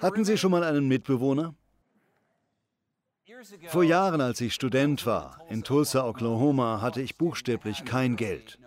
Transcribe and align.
Hatten 0.00 0.24
Sie 0.24 0.38
schon 0.38 0.50
mal 0.50 0.64
einen 0.64 0.88
Mitbewohner? 0.88 1.54
Vor 3.68 3.82
Jahren, 3.82 4.20
als 4.20 4.40
ich 4.40 4.54
Student 4.54 5.04
war, 5.06 5.40
in 5.48 5.64
Tulsa, 5.64 6.06
Oklahoma, 6.06 6.80
hatte 6.80 7.00
ich 7.00 7.16
buchstäblich 7.16 7.84
kein 7.84 8.16
Geld. 8.16 8.58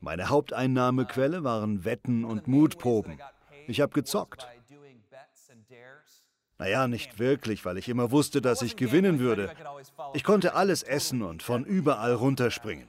Meine 0.00 0.28
Haupteinnahmequelle 0.28 1.44
waren 1.44 1.84
Wetten 1.84 2.24
und 2.24 2.48
Mutproben. 2.48 3.18
Ich 3.66 3.80
habe 3.80 3.92
gezockt. 3.92 4.46
Naja, 6.58 6.86
nicht 6.86 7.18
wirklich, 7.18 7.64
weil 7.64 7.76
ich 7.76 7.88
immer 7.88 8.10
wusste, 8.10 8.40
dass 8.40 8.62
ich 8.62 8.76
gewinnen 8.76 9.18
würde. 9.18 9.50
Ich 10.14 10.24
konnte 10.24 10.54
alles 10.54 10.82
essen 10.82 11.22
und 11.22 11.42
von 11.42 11.64
überall 11.64 12.14
runterspringen. 12.14 12.88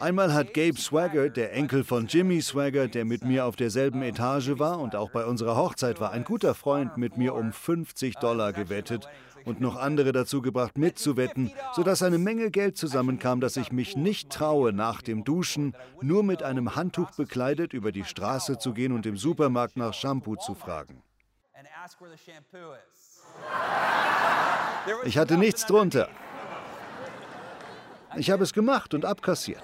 Einmal 0.00 0.34
hat 0.34 0.54
Gabe 0.54 0.76
Swagger, 0.76 1.28
der 1.28 1.52
Enkel 1.52 1.84
von 1.84 2.08
Jimmy 2.08 2.42
Swagger, 2.42 2.88
der 2.88 3.04
mit 3.04 3.24
mir 3.24 3.44
auf 3.44 3.54
derselben 3.54 4.02
Etage 4.02 4.58
war 4.58 4.80
und 4.80 4.96
auch 4.96 5.10
bei 5.10 5.24
unserer 5.24 5.56
Hochzeit 5.56 6.00
war, 6.00 6.10
ein 6.10 6.24
guter 6.24 6.54
Freund 6.54 6.96
mit 6.96 7.16
mir 7.16 7.34
um 7.34 7.52
50 7.52 8.16
Dollar 8.16 8.52
gewettet 8.52 9.08
und 9.44 9.60
noch 9.60 9.76
andere 9.76 10.10
dazu 10.10 10.42
gebracht, 10.42 10.76
mitzuwetten, 10.76 11.52
sodass 11.74 12.02
eine 12.02 12.18
Menge 12.18 12.50
Geld 12.50 12.76
zusammenkam, 12.76 13.40
dass 13.40 13.56
ich 13.56 13.70
mich 13.70 13.96
nicht 13.96 14.30
traue, 14.30 14.72
nach 14.72 15.00
dem 15.00 15.22
Duschen 15.22 15.74
nur 16.02 16.24
mit 16.24 16.42
einem 16.42 16.74
Handtuch 16.74 17.12
bekleidet 17.12 17.72
über 17.72 17.92
die 17.92 18.04
Straße 18.04 18.58
zu 18.58 18.74
gehen 18.74 18.92
und 18.92 19.06
im 19.06 19.16
Supermarkt 19.16 19.76
nach 19.76 19.94
Shampoo 19.94 20.34
zu 20.34 20.54
fragen. 20.54 21.02
Ich 25.04 25.16
hatte 25.18 25.36
nichts 25.36 25.66
drunter. 25.66 26.08
Ich 28.16 28.30
habe 28.30 28.44
es 28.44 28.52
gemacht 28.52 28.94
und 28.94 29.04
abkassiert. 29.04 29.62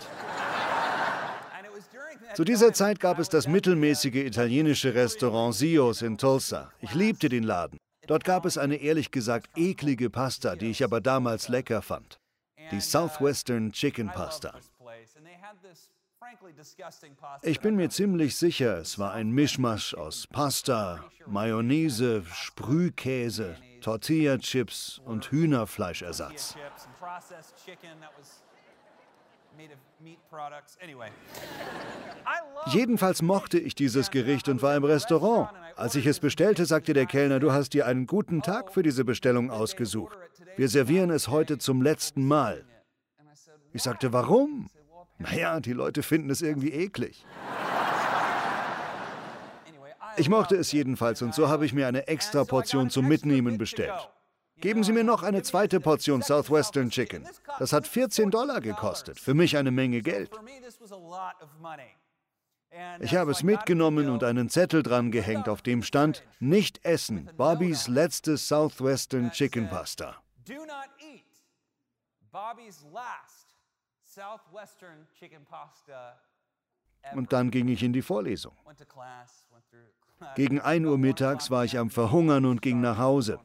Zu 2.34 2.44
dieser 2.44 2.72
Zeit 2.72 2.98
gab 2.98 3.18
es 3.18 3.28
das 3.28 3.46
mittelmäßige 3.46 4.14
italienische 4.14 4.94
Restaurant 4.94 5.54
Sios 5.54 6.00
in 6.00 6.16
Tulsa. 6.16 6.72
Ich 6.80 6.94
liebte 6.94 7.28
den 7.28 7.42
Laden. 7.42 7.78
Dort 8.06 8.24
gab 8.24 8.46
es 8.46 8.58
eine 8.58 8.76
ehrlich 8.76 9.10
gesagt 9.10 9.50
eklige 9.56 10.10
Pasta, 10.10 10.56
die 10.56 10.70
ich 10.70 10.82
aber 10.82 11.00
damals 11.00 11.48
lecker 11.48 11.82
fand. 11.82 12.16
Die 12.70 12.80
Southwestern 12.80 13.72
Chicken 13.72 14.08
Pasta. 14.08 14.54
Ich 17.42 17.60
bin 17.60 17.76
mir 17.76 17.90
ziemlich 17.90 18.36
sicher, 18.36 18.78
es 18.78 18.98
war 18.98 19.12
ein 19.12 19.30
Mischmasch 19.30 19.94
aus 19.94 20.26
Pasta, 20.26 21.04
Mayonnaise, 21.26 22.24
Sprühkäse, 22.32 23.56
Tortilla-Chips 23.82 25.00
und 25.04 25.30
Hühnerfleischersatz. 25.30 26.56
Jedenfalls 32.66 33.22
mochte 33.22 33.58
ich 33.58 33.74
dieses 33.74 34.10
Gericht 34.10 34.48
und 34.48 34.62
war 34.62 34.76
im 34.76 34.84
Restaurant. 34.84 35.50
Als 35.76 35.94
ich 35.94 36.06
es 36.06 36.20
bestellte, 36.20 36.64
sagte 36.64 36.94
der 36.94 37.06
Kellner, 37.06 37.40
du 37.40 37.52
hast 37.52 37.74
dir 37.74 37.86
einen 37.86 38.06
guten 38.06 38.42
Tag 38.42 38.72
für 38.72 38.82
diese 38.82 39.04
Bestellung 39.04 39.50
ausgesucht. 39.50 40.16
Wir 40.56 40.68
servieren 40.68 41.10
es 41.10 41.28
heute 41.28 41.58
zum 41.58 41.82
letzten 41.82 42.26
Mal. 42.26 42.64
Ich 43.72 43.82
sagte, 43.82 44.12
warum? 44.12 44.70
Naja, 45.18 45.60
die 45.60 45.72
Leute 45.72 46.02
finden 46.02 46.30
es 46.30 46.42
irgendwie 46.42 46.72
eklig. 46.72 47.24
Ich 50.16 50.28
mochte 50.28 50.56
es 50.56 50.72
jedenfalls 50.72 51.22
und 51.22 51.34
so 51.34 51.48
habe 51.48 51.66
ich 51.66 51.72
mir 51.72 51.86
eine 51.86 52.06
extra 52.06 52.44
Portion 52.44 52.90
zum 52.90 53.06
Mitnehmen 53.08 53.58
bestellt. 53.58 54.08
Geben 54.56 54.84
Sie 54.84 54.92
mir 54.92 55.04
noch 55.04 55.22
eine 55.22 55.42
zweite 55.42 55.80
Portion 55.80 56.22
Southwestern 56.22 56.90
Chicken. 56.90 57.26
Das 57.58 57.72
hat 57.72 57.86
14 57.86 58.30
Dollar 58.30 58.60
gekostet. 58.60 59.18
Für 59.18 59.34
mich 59.34 59.56
eine 59.56 59.72
Menge 59.72 60.02
Geld. 60.02 60.30
Ich 63.00 63.14
habe 63.16 63.32
es 63.32 63.42
mitgenommen 63.42 64.08
und 64.08 64.24
einen 64.24 64.48
Zettel 64.48 64.82
dran 64.82 65.10
gehängt, 65.10 65.48
auf 65.48 65.62
dem 65.62 65.82
stand: 65.82 66.24
Nicht 66.38 66.84
essen. 66.84 67.28
Bobbys 67.36 67.88
letzte 67.88 68.36
Southwestern 68.36 69.30
Chicken 69.32 69.68
Pasta. 69.68 70.22
Und 77.14 77.32
dann 77.32 77.50
ging 77.50 77.68
ich 77.68 77.82
in 77.82 77.92
die 77.92 78.02
Vorlesung. 78.02 78.56
Gegen 80.36 80.60
1 80.60 80.86
Uhr 80.86 80.98
mittags 80.98 81.50
war 81.50 81.64
ich 81.64 81.78
am 81.78 81.90
Verhungern 81.90 82.44
und 82.46 82.62
ging 82.62 82.80
nach 82.80 82.98
Hause. 82.98 83.38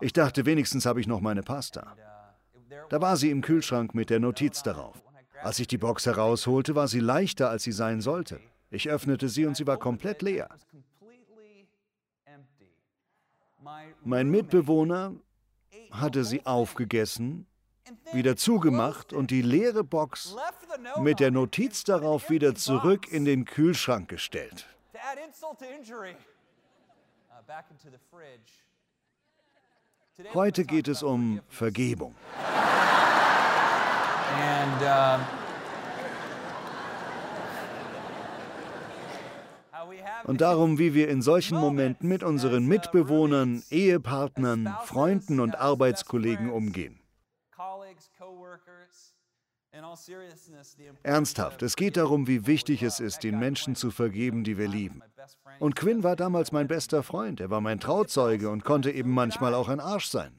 Ich 0.00 0.12
dachte, 0.12 0.46
wenigstens 0.46 0.86
habe 0.86 1.00
ich 1.00 1.06
noch 1.06 1.20
meine 1.20 1.42
Pasta. 1.42 1.96
Da 2.88 3.00
war 3.00 3.16
sie 3.16 3.30
im 3.30 3.40
Kühlschrank 3.40 3.94
mit 3.94 4.10
der 4.10 4.20
Notiz 4.20 4.62
darauf. 4.62 5.02
Als 5.42 5.58
ich 5.58 5.68
die 5.68 5.78
Box 5.78 6.06
herausholte, 6.06 6.74
war 6.74 6.88
sie 6.88 7.00
leichter, 7.00 7.50
als 7.50 7.62
sie 7.62 7.72
sein 7.72 8.00
sollte. 8.00 8.40
Ich 8.70 8.88
öffnete 8.88 9.28
sie 9.28 9.46
und 9.46 9.56
sie 9.56 9.66
war 9.66 9.76
komplett 9.78 10.22
leer. 10.22 10.48
Mein 14.04 14.30
Mitbewohner 14.30 15.14
hatte 15.90 16.24
sie 16.24 16.44
aufgegessen, 16.46 17.46
wieder 18.12 18.36
zugemacht 18.36 19.12
und 19.12 19.30
die 19.30 19.42
leere 19.42 19.84
Box 19.84 20.36
mit 21.00 21.20
der 21.20 21.30
Notiz 21.30 21.84
darauf 21.84 22.30
wieder 22.30 22.54
zurück 22.54 23.10
in 23.10 23.24
den 23.24 23.44
Kühlschrank 23.44 24.08
gestellt. 24.08 24.66
Heute 30.34 30.64
geht 30.64 30.88
es 30.88 31.02
um 31.02 31.40
Vergebung. 31.48 32.14
And, 34.36 34.82
uh, 34.82 35.18
und 40.24 40.40
darum, 40.40 40.78
wie 40.78 40.92
wir 40.94 41.08
in 41.08 41.22
solchen 41.22 41.58
Momenten 41.58 42.08
mit 42.08 42.22
unseren 42.24 42.64
uh, 42.64 42.68
Mitbewohnern, 42.68 43.62
Ehepartnern, 43.70 44.76
Freunden 44.84 45.38
und 45.38 45.54
Arbeitskollegen 45.54 46.50
umgehen. 46.50 46.98
Ernsthaft, 51.02 51.62
es 51.62 51.76
geht 51.76 51.96
darum, 51.96 52.26
wie 52.26 52.46
wichtig 52.46 52.82
es 52.82 53.00
ist, 53.00 53.24
den 53.24 53.38
Menschen 53.38 53.74
zu 53.74 53.90
vergeben, 53.90 54.44
die 54.44 54.58
wir 54.58 54.68
lieben. 54.68 55.02
Und 55.58 55.76
Quinn 55.76 56.02
war 56.02 56.16
damals 56.16 56.52
mein 56.52 56.68
bester 56.68 57.02
Freund, 57.02 57.40
er 57.40 57.50
war 57.50 57.60
mein 57.60 57.80
Trauzeuge 57.80 58.50
und 58.50 58.64
konnte 58.64 58.90
eben 58.90 59.10
manchmal 59.10 59.54
auch 59.54 59.68
ein 59.68 59.80
Arsch 59.80 60.08
sein. 60.08 60.32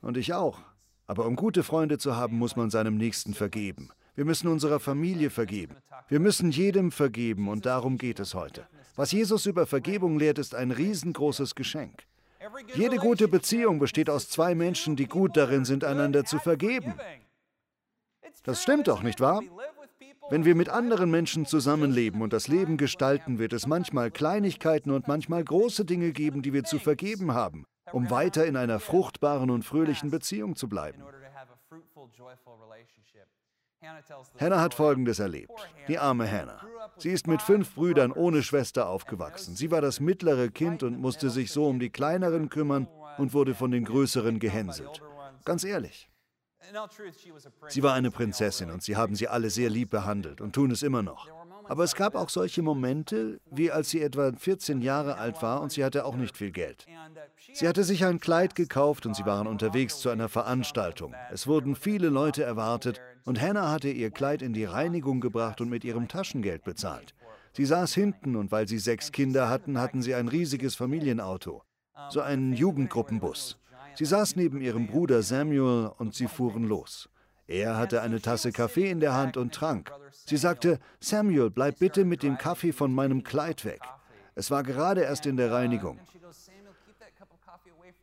Und 0.00 0.16
ich 0.16 0.32
auch. 0.34 0.58
Aber 1.06 1.26
um 1.26 1.34
gute 1.34 1.62
Freunde 1.62 1.98
zu 1.98 2.16
haben, 2.16 2.38
muss 2.38 2.56
man 2.56 2.70
seinem 2.70 2.96
Nächsten 2.96 3.34
vergeben. 3.34 3.90
Wir 4.14 4.24
müssen 4.24 4.48
unserer 4.48 4.80
Familie 4.80 5.30
vergeben. 5.30 5.76
Wir 6.08 6.20
müssen 6.20 6.50
jedem 6.50 6.92
vergeben 6.92 7.48
und 7.48 7.66
darum 7.66 7.98
geht 7.98 8.20
es 8.20 8.34
heute. 8.34 8.66
Was 8.96 9.12
Jesus 9.12 9.46
über 9.46 9.66
Vergebung 9.66 10.18
lehrt, 10.18 10.38
ist 10.38 10.54
ein 10.54 10.70
riesengroßes 10.70 11.54
Geschenk. 11.54 12.04
Jede 12.74 12.96
gute 12.96 13.28
Beziehung 13.28 13.78
besteht 13.78 14.10
aus 14.10 14.28
zwei 14.28 14.54
Menschen, 14.54 14.96
die 14.96 15.06
gut 15.06 15.36
darin 15.36 15.64
sind, 15.64 15.84
einander 15.84 16.24
zu 16.24 16.38
vergeben. 16.38 16.94
Das 18.44 18.62
stimmt 18.62 18.88
doch, 18.88 19.02
nicht 19.02 19.20
wahr? 19.20 19.42
Wenn 20.30 20.44
wir 20.44 20.54
mit 20.54 20.68
anderen 20.68 21.10
Menschen 21.10 21.44
zusammenleben 21.44 22.22
und 22.22 22.32
das 22.32 22.46
Leben 22.46 22.76
gestalten, 22.76 23.38
wird 23.38 23.52
es 23.52 23.66
manchmal 23.66 24.10
Kleinigkeiten 24.10 24.90
und 24.92 25.08
manchmal 25.08 25.42
große 25.42 25.84
Dinge 25.84 26.12
geben, 26.12 26.42
die 26.42 26.52
wir 26.52 26.64
zu 26.64 26.78
vergeben 26.78 27.34
haben, 27.34 27.66
um 27.92 28.10
weiter 28.10 28.46
in 28.46 28.56
einer 28.56 28.78
fruchtbaren 28.78 29.50
und 29.50 29.64
fröhlichen 29.64 30.10
Beziehung 30.10 30.54
zu 30.54 30.68
bleiben. 30.68 31.02
Hannah 34.38 34.60
hat 34.60 34.74
Folgendes 34.74 35.18
erlebt. 35.18 35.52
Die 35.88 35.98
arme 35.98 36.30
Hannah. 36.30 36.60
Sie 36.98 37.10
ist 37.10 37.26
mit 37.26 37.40
fünf 37.40 37.74
Brüdern 37.74 38.12
ohne 38.12 38.42
Schwester 38.42 38.88
aufgewachsen. 38.88 39.56
Sie 39.56 39.70
war 39.70 39.80
das 39.80 40.00
mittlere 40.00 40.48
Kind 40.50 40.82
und 40.82 41.00
musste 41.00 41.30
sich 41.30 41.50
so 41.50 41.66
um 41.66 41.80
die 41.80 41.90
kleineren 41.90 42.50
kümmern 42.50 42.88
und 43.16 43.32
wurde 43.32 43.54
von 43.54 43.70
den 43.70 43.84
größeren 43.84 44.38
gehänselt. 44.38 45.02
Ganz 45.44 45.64
ehrlich. 45.64 46.09
Sie 47.68 47.82
war 47.82 47.94
eine 47.94 48.10
Prinzessin 48.10 48.70
und 48.70 48.82
sie 48.82 48.96
haben 48.96 49.14
sie 49.14 49.28
alle 49.28 49.50
sehr 49.50 49.70
lieb 49.70 49.90
behandelt 49.90 50.40
und 50.40 50.54
tun 50.54 50.70
es 50.70 50.82
immer 50.82 51.02
noch. 51.02 51.28
Aber 51.64 51.84
es 51.84 51.94
gab 51.94 52.14
auch 52.14 52.28
solche 52.28 52.62
Momente, 52.62 53.40
wie 53.50 53.70
als 53.70 53.90
sie 53.90 54.02
etwa 54.02 54.32
14 54.32 54.80
Jahre 54.80 55.18
alt 55.18 55.40
war 55.40 55.60
und 55.60 55.72
sie 55.72 55.84
hatte 55.84 56.04
auch 56.04 56.16
nicht 56.16 56.36
viel 56.36 56.50
Geld. 56.50 56.86
Sie 57.52 57.68
hatte 57.68 57.84
sich 57.84 58.04
ein 58.04 58.20
Kleid 58.20 58.54
gekauft 58.54 59.06
und 59.06 59.14
sie 59.14 59.24
waren 59.24 59.46
unterwegs 59.46 60.00
zu 60.00 60.08
einer 60.10 60.28
Veranstaltung. 60.28 61.14
Es 61.30 61.46
wurden 61.46 61.76
viele 61.76 62.08
Leute 62.08 62.42
erwartet 62.42 63.00
und 63.24 63.40
Hannah 63.40 63.70
hatte 63.70 63.88
ihr 63.88 64.10
Kleid 64.10 64.42
in 64.42 64.52
die 64.52 64.64
Reinigung 64.64 65.20
gebracht 65.20 65.60
und 65.60 65.68
mit 65.68 65.84
ihrem 65.84 66.08
Taschengeld 66.08 66.64
bezahlt. 66.64 67.14
Sie 67.52 67.64
saß 67.64 67.94
hinten 67.94 68.36
und 68.36 68.52
weil 68.52 68.68
sie 68.68 68.78
sechs 68.78 69.12
Kinder 69.12 69.48
hatten, 69.48 69.78
hatten 69.78 70.02
sie 70.02 70.14
ein 70.14 70.28
riesiges 70.28 70.74
Familienauto, 70.74 71.62
so 72.10 72.20
einen 72.20 72.52
Jugendgruppenbus. 72.52 73.58
Sie 73.94 74.04
saß 74.04 74.36
neben 74.36 74.60
ihrem 74.60 74.86
Bruder 74.86 75.22
Samuel 75.22 75.90
und 75.98 76.14
sie 76.14 76.26
fuhren 76.26 76.64
los. 76.64 77.08
Er 77.46 77.76
hatte 77.76 78.00
eine 78.02 78.20
Tasse 78.20 78.52
Kaffee 78.52 78.90
in 78.90 79.00
der 79.00 79.14
Hand 79.14 79.36
und 79.36 79.52
trank. 79.52 79.90
Sie 80.26 80.36
sagte, 80.36 80.78
Samuel, 81.00 81.50
bleib 81.50 81.78
bitte 81.80 82.04
mit 82.04 82.22
dem 82.22 82.38
Kaffee 82.38 82.72
von 82.72 82.94
meinem 82.94 83.24
Kleid 83.24 83.64
weg. 83.64 83.80
Es 84.36 84.50
war 84.50 84.62
gerade 84.62 85.02
erst 85.02 85.26
in 85.26 85.36
der 85.36 85.50
Reinigung. 85.50 85.98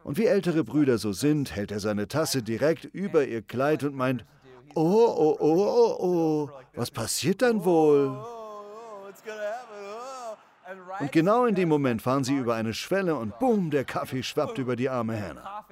Und 0.03 0.17
wie 0.17 0.25
ältere 0.25 0.63
Brüder 0.63 0.97
so 0.97 1.13
sind, 1.13 1.55
hält 1.55 1.71
er 1.71 1.79
seine 1.79 2.07
Tasse 2.07 2.43
direkt 2.43 2.85
über 2.85 3.25
ihr 3.25 3.41
Kleid 3.41 3.83
und 3.83 3.95
meint, 3.95 4.25
oh, 4.75 4.81
oh, 4.81 5.37
oh, 5.39 5.55
oh, 5.55 5.97
oh, 5.99 6.49
was 6.75 6.91
passiert 6.91 7.41
dann 7.41 7.65
wohl? 7.65 8.17
Und 10.99 11.11
genau 11.11 11.45
in 11.45 11.55
dem 11.55 11.69
Moment 11.69 12.01
fahren 12.01 12.23
sie 12.23 12.35
über 12.35 12.55
eine 12.55 12.73
Schwelle 12.73 13.15
und 13.15 13.39
boom, 13.39 13.71
der 13.71 13.85
Kaffee 13.85 14.23
schwappt 14.29 14.57
über 14.57 14.75
die 14.75 14.89
arme 14.89 15.19
Hannah. 15.19 15.65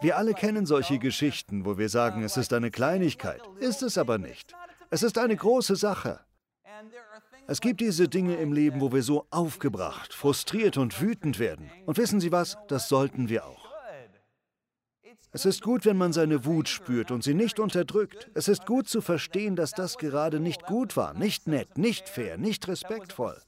Wir 0.00 0.16
alle 0.16 0.34
kennen 0.34 0.66
solche 0.66 0.98
Geschichten, 0.98 1.64
wo 1.64 1.78
wir 1.78 1.88
sagen, 1.88 2.22
es 2.22 2.36
ist 2.36 2.52
eine 2.52 2.70
Kleinigkeit. 2.70 3.40
Ist 3.58 3.82
es 3.82 3.96
aber 3.98 4.18
nicht. 4.18 4.54
Es 4.90 5.02
ist 5.02 5.16
eine 5.18 5.36
große 5.36 5.76
Sache. 5.76 6.20
Es 7.46 7.60
gibt 7.60 7.80
diese 7.80 8.08
Dinge 8.08 8.36
im 8.36 8.52
Leben, 8.52 8.80
wo 8.80 8.92
wir 8.92 9.02
so 9.02 9.26
aufgebracht, 9.30 10.12
frustriert 10.14 10.76
und 10.76 11.00
wütend 11.00 11.38
werden. 11.38 11.70
Und 11.86 11.98
wissen 11.98 12.20
Sie 12.20 12.32
was? 12.32 12.58
Das 12.68 12.88
sollten 12.88 13.28
wir 13.28 13.44
auch. 13.44 13.69
Es 15.32 15.44
ist 15.44 15.62
gut, 15.62 15.84
wenn 15.84 15.96
man 15.96 16.12
seine 16.12 16.44
Wut 16.44 16.68
spürt 16.68 17.10
und 17.10 17.22
sie 17.22 17.34
nicht 17.34 17.60
unterdrückt. 17.60 18.30
Es 18.34 18.48
ist 18.48 18.66
gut 18.66 18.88
zu 18.88 19.00
verstehen, 19.00 19.54
dass 19.54 19.70
das 19.70 19.96
gerade 19.96 20.40
nicht 20.40 20.66
gut 20.66 20.96
war, 20.96 21.14
nicht 21.14 21.46
nett, 21.46 21.78
nicht 21.78 22.08
fair, 22.08 22.36
nicht 22.36 22.66
respektvoll. 22.66 23.40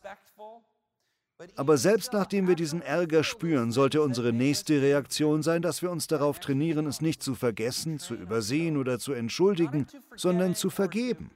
Aber 1.57 1.77
selbst 1.77 2.13
nachdem 2.13 2.47
wir 2.47 2.55
diesen 2.55 2.83
Ärger 2.83 3.25
spüren, 3.25 3.73
sollte 3.73 4.01
unsere 4.01 4.33
nächste 4.33 4.81
Reaktion 4.81 5.43
sein, 5.43 5.61
dass 5.61 5.83
wir 5.83 5.91
uns 5.91 6.07
darauf 6.07 6.39
trainieren, 6.39 6.87
es 6.87 7.01
nicht 7.01 7.21
zu 7.21 7.35
vergessen, 7.35 7.99
zu 7.99 8.15
übersehen 8.15 8.77
oder 8.77 9.01
zu 9.01 9.13
entschuldigen, 9.13 9.89
sondern 10.15 10.55
zu 10.55 10.71
vergeben. 10.71 11.33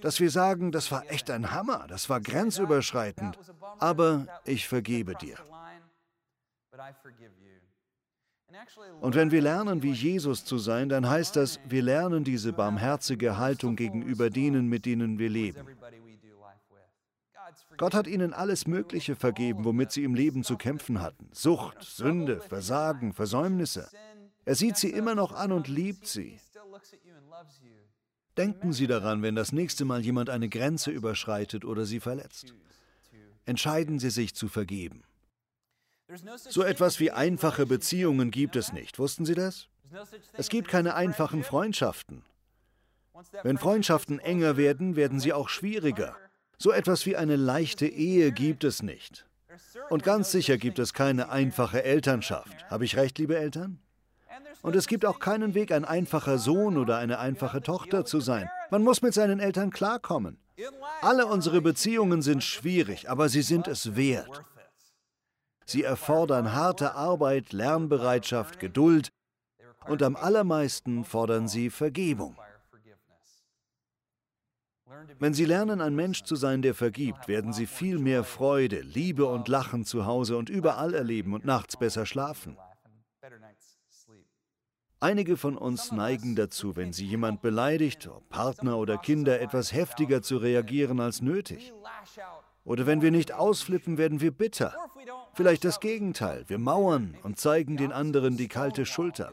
Dass 0.00 0.20
wir 0.20 0.30
sagen, 0.30 0.70
das 0.70 0.92
war 0.92 1.10
echt 1.10 1.30
ein 1.30 1.50
Hammer, 1.50 1.86
das 1.88 2.08
war 2.08 2.20
grenzüberschreitend, 2.20 3.36
aber 3.78 4.26
ich 4.44 4.68
vergebe 4.68 5.14
dir. 5.14 5.36
Und 9.00 9.14
wenn 9.14 9.30
wir 9.30 9.42
lernen, 9.42 9.82
wie 9.82 9.92
Jesus 9.92 10.44
zu 10.44 10.58
sein, 10.58 10.88
dann 10.88 11.08
heißt 11.08 11.36
das, 11.36 11.60
wir 11.68 11.82
lernen 11.82 12.24
diese 12.24 12.52
barmherzige 12.52 13.38
Haltung 13.38 13.76
gegenüber 13.76 14.30
denen, 14.30 14.68
mit 14.68 14.86
denen 14.86 15.18
wir 15.18 15.28
leben. 15.28 15.66
Gott 17.76 17.94
hat 17.94 18.06
ihnen 18.06 18.32
alles 18.32 18.66
Mögliche 18.66 19.16
vergeben, 19.16 19.64
womit 19.64 19.92
sie 19.92 20.04
im 20.04 20.14
Leben 20.14 20.42
zu 20.42 20.56
kämpfen 20.56 21.00
hatten. 21.00 21.28
Sucht, 21.32 21.82
Sünde, 21.82 22.40
Versagen, 22.40 23.12
Versäumnisse. 23.12 23.88
Er 24.44 24.54
sieht 24.54 24.76
sie 24.76 24.90
immer 24.90 25.14
noch 25.14 25.32
an 25.32 25.52
und 25.52 25.68
liebt 25.68 26.06
sie. 26.06 26.38
Denken 28.36 28.72
Sie 28.72 28.86
daran, 28.86 29.22
wenn 29.22 29.34
das 29.34 29.52
nächste 29.52 29.84
Mal 29.84 30.04
jemand 30.04 30.28
eine 30.28 30.48
Grenze 30.48 30.90
überschreitet 30.90 31.64
oder 31.64 31.86
Sie 31.86 32.00
verletzt. 32.00 32.54
Entscheiden 33.46 33.98
Sie 33.98 34.10
sich 34.10 34.34
zu 34.34 34.48
vergeben. 34.48 35.02
So 36.48 36.62
etwas 36.62 37.00
wie 37.00 37.10
einfache 37.10 37.66
Beziehungen 37.66 38.30
gibt 38.30 38.56
es 38.56 38.72
nicht. 38.72 38.98
Wussten 38.98 39.24
Sie 39.24 39.34
das? 39.34 39.68
Es 40.34 40.48
gibt 40.48 40.68
keine 40.68 40.94
einfachen 40.94 41.42
Freundschaften. 41.42 42.22
Wenn 43.42 43.58
Freundschaften 43.58 44.18
enger 44.18 44.56
werden, 44.56 44.96
werden 44.96 45.20
sie 45.20 45.32
auch 45.32 45.48
schwieriger. 45.48 46.16
So 46.58 46.70
etwas 46.70 47.06
wie 47.06 47.16
eine 47.16 47.36
leichte 47.36 47.86
Ehe 47.86 48.32
gibt 48.32 48.64
es 48.64 48.82
nicht. 48.82 49.26
Und 49.88 50.02
ganz 50.02 50.30
sicher 50.30 50.58
gibt 50.58 50.78
es 50.78 50.92
keine 50.92 51.30
einfache 51.30 51.82
Elternschaft. 51.82 52.68
Habe 52.68 52.84
ich 52.84 52.96
recht, 52.96 53.18
liebe 53.18 53.36
Eltern? 53.36 53.78
Und 54.62 54.76
es 54.76 54.86
gibt 54.86 55.06
auch 55.06 55.18
keinen 55.18 55.54
Weg, 55.54 55.72
ein 55.72 55.84
einfacher 55.84 56.38
Sohn 56.38 56.76
oder 56.76 56.98
eine 56.98 57.18
einfache 57.18 57.62
Tochter 57.62 58.04
zu 58.04 58.20
sein. 58.20 58.50
Man 58.70 58.82
muss 58.82 59.00
mit 59.00 59.14
seinen 59.14 59.40
Eltern 59.40 59.70
klarkommen. 59.70 60.38
Alle 61.00 61.26
unsere 61.26 61.60
Beziehungen 61.60 62.22
sind 62.22 62.42
schwierig, 62.42 63.08
aber 63.08 63.28
sie 63.28 63.42
sind 63.42 63.68
es 63.68 63.96
wert. 63.96 64.44
Sie 65.66 65.82
erfordern 65.82 66.52
harte 66.52 66.94
Arbeit, 66.94 67.52
Lernbereitschaft, 67.52 68.60
Geduld 68.60 69.08
und 69.86 70.02
am 70.02 70.14
allermeisten 70.14 71.04
fordern 71.04 71.48
sie 71.48 71.70
Vergebung. 71.70 72.36
Wenn 75.18 75.34
Sie 75.34 75.44
lernen, 75.44 75.80
ein 75.80 75.94
Mensch 75.94 76.22
zu 76.22 76.36
sein, 76.36 76.62
der 76.62 76.74
vergibt, 76.74 77.28
werden 77.28 77.52
Sie 77.52 77.66
viel 77.66 77.98
mehr 77.98 78.24
Freude, 78.24 78.80
Liebe 78.80 79.26
und 79.26 79.48
Lachen 79.48 79.84
zu 79.84 80.06
Hause 80.06 80.36
und 80.36 80.48
überall 80.48 80.94
erleben 80.94 81.34
und 81.34 81.44
nachts 81.44 81.76
besser 81.76 82.06
schlafen. 82.06 82.56
Einige 85.00 85.36
von 85.36 85.58
uns 85.58 85.92
neigen 85.92 86.36
dazu, 86.36 86.74
wenn 86.74 86.92
sie 86.92 87.04
jemand 87.04 87.42
beleidigt, 87.42 88.08
ob 88.08 88.26
Partner 88.30 88.78
oder 88.78 88.96
Kinder, 88.96 89.40
etwas 89.40 89.72
heftiger 89.72 90.22
zu 90.22 90.38
reagieren 90.38 91.00
als 91.00 91.20
nötig. 91.20 91.74
Oder 92.66 92.84
wenn 92.84 93.00
wir 93.00 93.12
nicht 93.12 93.32
ausflippen, 93.32 93.96
werden 93.96 94.20
wir 94.20 94.32
bitter. 94.32 94.74
Vielleicht 95.34 95.64
das 95.64 95.78
Gegenteil, 95.78 96.44
wir 96.48 96.58
mauern 96.58 97.16
und 97.22 97.38
zeigen 97.38 97.76
den 97.76 97.92
anderen 97.92 98.36
die 98.36 98.48
kalte 98.48 98.84
Schulter. 98.84 99.32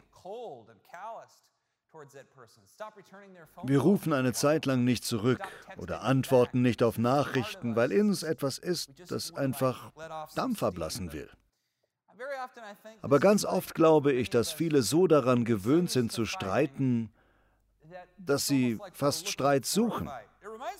Wir 3.64 3.80
rufen 3.80 4.12
eine 4.12 4.32
Zeit 4.32 4.66
lang 4.66 4.84
nicht 4.84 5.04
zurück 5.04 5.40
oder 5.78 6.02
antworten 6.02 6.62
nicht 6.62 6.82
auf 6.82 6.96
Nachrichten, 6.96 7.74
weil 7.74 7.90
in 7.90 8.08
uns 8.08 8.22
etwas 8.22 8.58
ist, 8.58 8.90
das 9.08 9.34
einfach 9.34 9.90
Dampf 10.36 10.62
ablassen 10.62 11.12
will. 11.12 11.28
Aber 13.02 13.18
ganz 13.18 13.44
oft 13.44 13.74
glaube 13.74 14.12
ich, 14.12 14.30
dass 14.30 14.52
viele 14.52 14.82
so 14.82 15.08
daran 15.08 15.44
gewöhnt 15.44 15.90
sind 15.90 16.12
zu 16.12 16.24
streiten, 16.24 17.10
dass 18.16 18.46
sie 18.46 18.78
fast 18.92 19.28
Streit 19.28 19.66
suchen. 19.66 20.08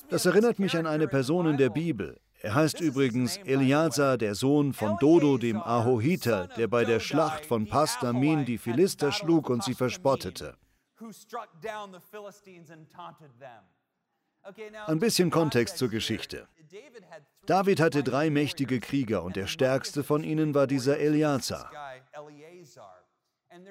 Das 0.09 0.27
erinnert 0.27 0.61
mich 0.61 0.77
an 0.77 0.87
eine 0.87 1.09
Person 1.09 1.47
in 1.49 1.57
der 1.57 1.71
Bibel. 1.71 2.21
Er 2.45 2.55
heißt 2.55 2.81
übrigens 2.81 3.39
Eleazar, 3.39 4.19
der 4.19 4.35
Sohn 4.35 4.75
von 4.75 4.99
Dodo, 5.01 5.39
dem 5.39 5.63
Ahohiter, 5.63 6.49
der 6.59 6.69
bei 6.69 6.85
der 6.85 7.01
Schlacht 7.01 7.47
von 7.47 7.67
Pastamin 7.67 8.45
die 8.45 8.59
Philister 8.59 9.13
schlug 9.13 9.49
und 9.49 9.65
sie 9.65 9.73
verspottete. 9.73 10.55
Ein 14.87 14.99
bisschen 14.99 15.31
Kontext 15.31 15.79
zur 15.79 15.89
Geschichte. 15.89 16.47
David 17.47 17.81
hatte 17.81 18.03
drei 18.03 18.29
mächtige 18.29 18.79
Krieger 18.79 19.23
und 19.23 19.37
der 19.37 19.47
stärkste 19.47 20.05
von 20.05 20.23
ihnen 20.23 20.55
war 20.55 20.67
dieser 20.67 20.99
Eleazar. 20.99 21.71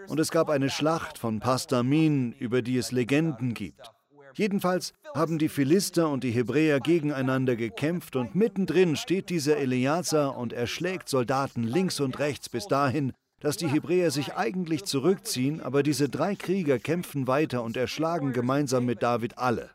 Und 0.08 0.20
es 0.20 0.32
gab 0.32 0.50
eine 0.50 0.72
Schlacht 0.72 1.20
von 1.20 1.40
Pastamin, 1.40 2.32
über 2.40 2.64
die 2.64 2.78
es 2.78 2.92
Legenden 2.92 3.54
gibt. 3.54 3.92
Jedenfalls 4.36 4.94
haben 5.16 5.38
die 5.38 5.50
Philister 5.50 6.10
und 6.10 6.24
die 6.24 6.32
Hebräer 6.32 6.80
gegeneinander 6.80 7.56
gekämpft 7.56 8.16
und 8.16 8.36
mittendrin 8.36 8.96
steht 8.96 9.30
dieser 9.30 9.58
Eleazar 9.58 10.38
und 10.38 10.54
erschlägt 10.54 11.08
Soldaten 11.08 11.64
links 11.64 12.00
und 12.00 12.18
rechts 12.18 12.50
bis 12.50 12.68
dahin, 12.68 13.14
dass 13.40 13.58
die 13.58 13.68
Hebräer 13.68 14.10
sich 14.10 14.36
eigentlich 14.36 14.86
zurückziehen, 14.86 15.62
aber 15.62 15.84
diese 15.84 16.10
drei 16.10 16.36
Krieger 16.36 16.80
kämpfen 16.80 17.28
weiter 17.28 17.62
und 17.62 17.78
erschlagen 17.78 18.34
gemeinsam 18.34 18.86
mit 18.86 19.04
David 19.04 19.38
alle. 19.38 19.70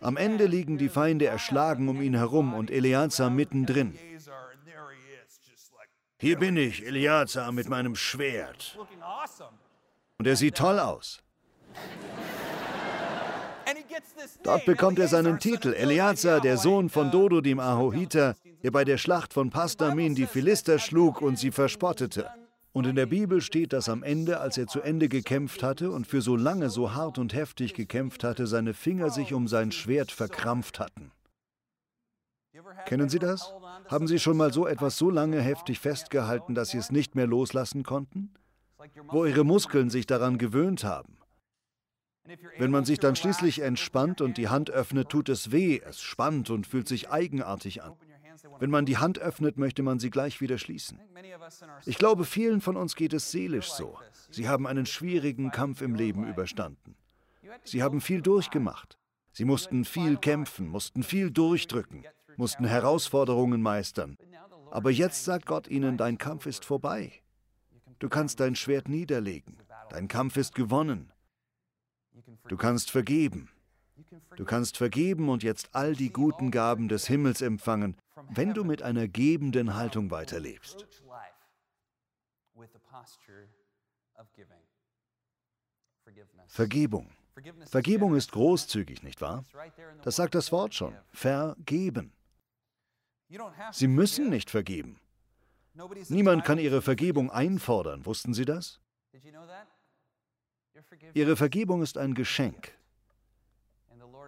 Am 0.00 0.16
Ende 0.16 0.46
liegen 0.46 0.78
die 0.78 0.88
Feinde 0.88 1.26
erschlagen 1.26 1.88
um 1.88 2.00
ihn 2.00 2.14
herum 2.14 2.54
und 2.54 2.70
Eleazar 2.70 3.30
mittendrin. 3.30 3.96
Hier 6.18 6.38
bin 6.38 6.56
ich, 6.56 6.84
Eleazar, 6.84 7.52
mit 7.52 7.68
meinem 7.68 7.94
Schwert. 7.94 8.78
Und 10.20 10.26
er 10.26 10.36
sieht 10.36 10.58
toll 10.58 10.78
aus. 10.78 11.22
Dort 14.42 14.66
bekommt 14.66 14.98
er 14.98 15.08
seinen 15.08 15.38
Titel, 15.38 15.72
Eleazar, 15.72 16.42
der 16.42 16.58
Sohn 16.58 16.90
von 16.90 17.10
Dodo 17.10 17.40
dem 17.40 17.58
Ahohiter, 17.58 18.36
der 18.62 18.70
bei 18.70 18.84
der 18.84 18.98
Schlacht 18.98 19.32
von 19.32 19.48
Pastamin 19.48 20.14
die 20.14 20.26
Philister 20.26 20.78
schlug 20.78 21.22
und 21.22 21.38
sie 21.38 21.50
verspottete. 21.50 22.28
Und 22.72 22.86
in 22.86 22.96
der 22.96 23.06
Bibel 23.06 23.40
steht, 23.40 23.72
dass 23.72 23.88
am 23.88 24.02
Ende, 24.02 24.40
als 24.40 24.58
er 24.58 24.66
zu 24.66 24.82
Ende 24.82 25.08
gekämpft 25.08 25.62
hatte 25.62 25.90
und 25.90 26.06
für 26.06 26.20
so 26.20 26.36
lange 26.36 26.68
so 26.68 26.92
hart 26.92 27.16
und 27.16 27.32
heftig 27.32 27.72
gekämpft 27.72 28.22
hatte, 28.22 28.46
seine 28.46 28.74
Finger 28.74 29.08
sich 29.08 29.32
um 29.32 29.48
sein 29.48 29.72
Schwert 29.72 30.12
verkrampft 30.12 30.80
hatten. 30.80 31.12
Kennen 32.84 33.08
Sie 33.08 33.18
das? 33.18 33.54
Haben 33.88 34.06
Sie 34.06 34.18
schon 34.18 34.36
mal 34.36 34.52
so 34.52 34.66
etwas 34.66 34.98
so 34.98 35.08
lange 35.08 35.40
heftig 35.40 35.80
festgehalten, 35.80 36.54
dass 36.54 36.68
Sie 36.68 36.78
es 36.78 36.92
nicht 36.92 37.14
mehr 37.14 37.26
loslassen 37.26 37.84
konnten? 37.84 38.34
Wo 39.08 39.24
Ihre 39.24 39.44
Muskeln 39.44 39.90
sich 39.90 40.06
daran 40.06 40.38
gewöhnt 40.38 40.84
haben. 40.84 41.16
Wenn 42.58 42.70
man 42.70 42.84
sich 42.84 42.98
dann 42.98 43.16
schließlich 43.16 43.60
entspannt 43.60 44.20
und 44.20 44.36
die 44.36 44.48
Hand 44.48 44.70
öffnet, 44.70 45.08
tut 45.08 45.28
es 45.28 45.50
weh, 45.50 45.80
es 45.84 46.00
spannt 46.00 46.50
und 46.50 46.66
fühlt 46.66 46.86
sich 46.86 47.10
eigenartig 47.10 47.82
an. 47.82 47.96
Wenn 48.58 48.70
man 48.70 48.86
die 48.86 48.98
Hand 48.98 49.18
öffnet, 49.18 49.58
möchte 49.58 49.82
man 49.82 49.98
sie 49.98 50.10
gleich 50.10 50.40
wieder 50.40 50.58
schließen. 50.58 50.98
Ich 51.84 51.98
glaube, 51.98 52.24
vielen 52.24 52.60
von 52.60 52.76
uns 52.76 52.94
geht 52.94 53.12
es 53.12 53.30
seelisch 53.30 53.70
so. 53.70 53.98
Sie 54.30 54.48
haben 54.48 54.66
einen 54.66 54.86
schwierigen 54.86 55.50
Kampf 55.50 55.82
im 55.82 55.94
Leben 55.94 56.26
überstanden. 56.26 56.94
Sie 57.64 57.82
haben 57.82 58.00
viel 58.00 58.22
durchgemacht. 58.22 58.96
Sie 59.32 59.44
mussten 59.44 59.84
viel 59.84 60.16
kämpfen, 60.16 60.68
mussten 60.68 61.02
viel 61.02 61.30
durchdrücken, 61.30 62.04
mussten 62.36 62.64
Herausforderungen 62.64 63.62
meistern. 63.62 64.16
Aber 64.70 64.90
jetzt 64.90 65.24
sagt 65.24 65.46
Gott 65.46 65.68
ihnen, 65.68 65.96
dein 65.96 66.18
Kampf 66.18 66.46
ist 66.46 66.64
vorbei. 66.64 67.12
Du 68.00 68.08
kannst 68.08 68.40
dein 68.40 68.56
Schwert 68.56 68.88
niederlegen. 68.88 69.56
Dein 69.90 70.08
Kampf 70.08 70.36
ist 70.36 70.54
gewonnen. 70.54 71.12
Du 72.48 72.56
kannst 72.56 72.90
vergeben. 72.90 73.50
Du 74.36 74.44
kannst 74.44 74.76
vergeben 74.78 75.28
und 75.28 75.42
jetzt 75.42 75.74
all 75.74 75.94
die 75.94 76.10
guten 76.10 76.50
Gaben 76.50 76.88
des 76.88 77.06
Himmels 77.06 77.42
empfangen, 77.42 77.96
wenn 78.30 78.54
du 78.54 78.64
mit 78.64 78.82
einer 78.82 79.06
gebenden 79.06 79.74
Haltung 79.74 80.10
weiterlebst. 80.10 80.86
Vergebung. 86.46 87.10
Vergebung 87.66 88.16
ist 88.16 88.32
großzügig, 88.32 89.02
nicht 89.02 89.20
wahr? 89.20 89.44
Das 90.02 90.16
sagt 90.16 90.34
das 90.34 90.50
Wort 90.52 90.74
schon. 90.74 90.96
Vergeben. 91.12 92.12
Sie 93.72 93.88
müssen 93.88 94.30
nicht 94.30 94.50
vergeben. 94.50 94.98
Niemand 96.08 96.44
kann 96.44 96.58
Ihre 96.58 96.82
Vergebung 96.82 97.30
einfordern. 97.30 98.04
Wussten 98.06 98.34
Sie 98.34 98.44
das? 98.44 98.80
Ihre 101.14 101.36
Vergebung 101.36 101.82
ist 101.82 101.98
ein 101.98 102.14
Geschenk. 102.14 102.72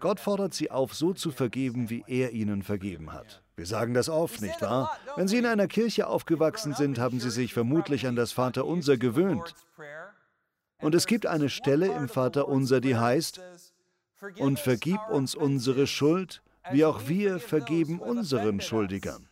Gott 0.01 0.19
fordert 0.19 0.53
Sie 0.53 0.71
auf, 0.71 0.95
so 0.95 1.13
zu 1.13 1.31
vergeben, 1.31 1.89
wie 1.89 2.05
er 2.09 2.33
Ihnen 2.33 2.63
vergeben 2.63 3.13
hat. 3.13 3.43
Wir 3.55 3.67
sagen 3.67 3.95
das 3.95 4.09
oft, 4.09 4.41
nicht 4.41 4.61
wahr? 4.61 4.99
Wenn 5.15 5.29
Sie 5.29 5.37
in 5.39 5.47
einer 5.47 5.69
Kirche 5.69 6.09
aufgewachsen 6.09 6.75
sind, 6.75 6.99
haben 6.99 7.21
Sie 7.21 7.31
sich 7.31 7.55
vermutlich 7.55 8.07
an 8.07 8.17
das 8.17 8.33
Vaterunser 8.33 8.97
gewöhnt. 8.97 9.55
Und 10.79 10.97
es 10.97 11.07
gibt 11.07 11.27
eine 11.27 11.49
Stelle 11.49 11.87
im 11.87 12.09
Vaterunser, 12.09 12.81
die 12.81 12.97
heißt, 12.97 13.41
und 14.39 14.59
vergib 14.59 14.99
uns 15.09 15.37
unsere 15.37 15.87
Schuld, 15.87 16.43
wie 16.73 16.85
auch 16.85 17.07
wir 17.07 17.39
vergeben 17.39 18.01
unseren 18.01 18.61
Schuldigern. 18.61 19.29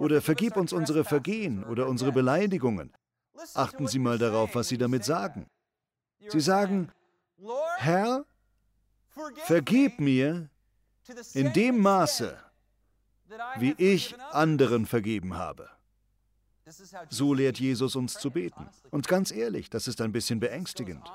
Oder 0.00 0.22
vergib 0.22 0.56
uns 0.56 0.72
unsere 0.72 1.04
Vergehen 1.04 1.62
oder 1.62 1.86
unsere 1.86 2.10
Beleidigungen. 2.10 2.90
Achten 3.52 3.86
Sie 3.86 3.98
mal 3.98 4.16
darauf, 4.16 4.54
was 4.54 4.68
Sie 4.68 4.78
damit 4.78 5.04
sagen. 5.04 5.46
Sie 6.26 6.40
sagen, 6.40 6.90
Herr, 7.76 8.24
vergib 9.44 10.00
mir 10.00 10.48
in 11.34 11.52
dem 11.52 11.82
Maße, 11.82 12.34
wie 13.58 13.74
ich 13.76 14.18
anderen 14.30 14.86
vergeben 14.86 15.34
habe. 15.34 15.68
So 17.10 17.34
lehrt 17.34 17.60
Jesus 17.60 17.94
uns 17.94 18.14
zu 18.14 18.30
beten. 18.30 18.68
Und 18.90 19.06
ganz 19.06 19.30
ehrlich, 19.30 19.68
das 19.68 19.86
ist 19.86 20.00
ein 20.00 20.12
bisschen 20.12 20.40
beängstigend. 20.40 21.12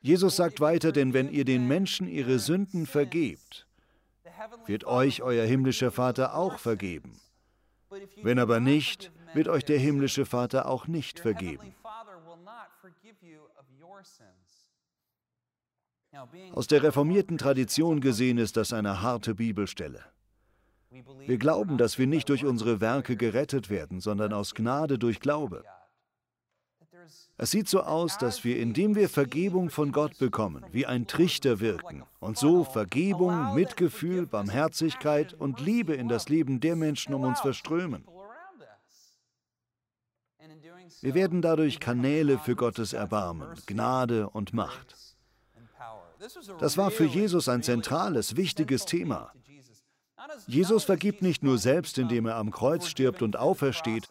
Jesus 0.00 0.34
sagt 0.34 0.60
weiter, 0.60 0.90
denn 0.90 1.12
wenn 1.12 1.30
ihr 1.30 1.44
den 1.44 1.68
Menschen 1.68 2.08
ihre 2.08 2.40
Sünden 2.40 2.86
vergebt, 2.86 3.68
wird 4.66 4.84
euch 4.84 5.22
euer 5.22 5.46
himmlischer 5.46 5.92
Vater 5.92 6.34
auch 6.34 6.58
vergeben. 6.58 7.20
Wenn 8.22 8.38
aber 8.38 8.60
nicht, 8.60 9.12
wird 9.34 9.48
euch 9.48 9.64
der 9.64 9.78
himmlische 9.78 10.26
Vater 10.26 10.66
auch 10.68 10.86
nicht 10.86 11.20
vergeben. 11.20 11.74
Aus 16.52 16.66
der 16.66 16.82
reformierten 16.82 17.38
Tradition 17.38 18.00
gesehen 18.00 18.38
ist 18.38 18.56
das 18.56 18.72
eine 18.72 19.02
harte 19.02 19.34
Bibelstelle. 19.34 20.04
Wir 20.90 21.36
glauben, 21.36 21.76
dass 21.76 21.98
wir 21.98 22.06
nicht 22.06 22.28
durch 22.28 22.44
unsere 22.44 22.80
Werke 22.80 23.16
gerettet 23.16 23.68
werden, 23.68 24.00
sondern 24.00 24.32
aus 24.32 24.54
Gnade 24.54 24.98
durch 24.98 25.20
Glaube. 25.20 25.64
Es 27.38 27.50
sieht 27.50 27.68
so 27.68 27.82
aus, 27.82 28.16
dass 28.16 28.44
wir, 28.44 28.58
indem 28.58 28.94
wir 28.94 29.10
Vergebung 29.10 29.68
von 29.68 29.92
Gott 29.92 30.18
bekommen, 30.18 30.64
wie 30.72 30.86
ein 30.86 31.06
Trichter 31.06 31.60
wirken 31.60 32.02
und 32.18 32.38
so 32.38 32.64
Vergebung, 32.64 33.54
Mitgefühl, 33.54 34.26
Barmherzigkeit 34.26 35.34
und 35.34 35.60
Liebe 35.60 35.94
in 35.94 36.08
das 36.08 36.30
Leben 36.30 36.60
der 36.60 36.76
Menschen 36.76 37.12
um 37.12 37.24
uns 37.24 37.40
verströmen. 37.40 38.06
Wir 41.02 41.14
werden 41.14 41.42
dadurch 41.42 41.78
Kanäle 41.78 42.38
für 42.38 42.56
Gottes 42.56 42.94
Erbarmen, 42.94 43.48
Gnade 43.66 44.30
und 44.30 44.54
Macht. 44.54 44.96
Das 46.58 46.78
war 46.78 46.90
für 46.90 47.04
Jesus 47.04 47.50
ein 47.50 47.62
zentrales, 47.62 48.36
wichtiges 48.36 48.86
Thema. 48.86 49.32
Jesus 50.46 50.84
vergibt 50.84 51.20
nicht 51.20 51.42
nur 51.42 51.58
selbst, 51.58 51.98
indem 51.98 52.26
er 52.26 52.36
am 52.36 52.50
Kreuz 52.50 52.86
stirbt 52.86 53.20
und 53.20 53.36
aufersteht, 53.36 54.08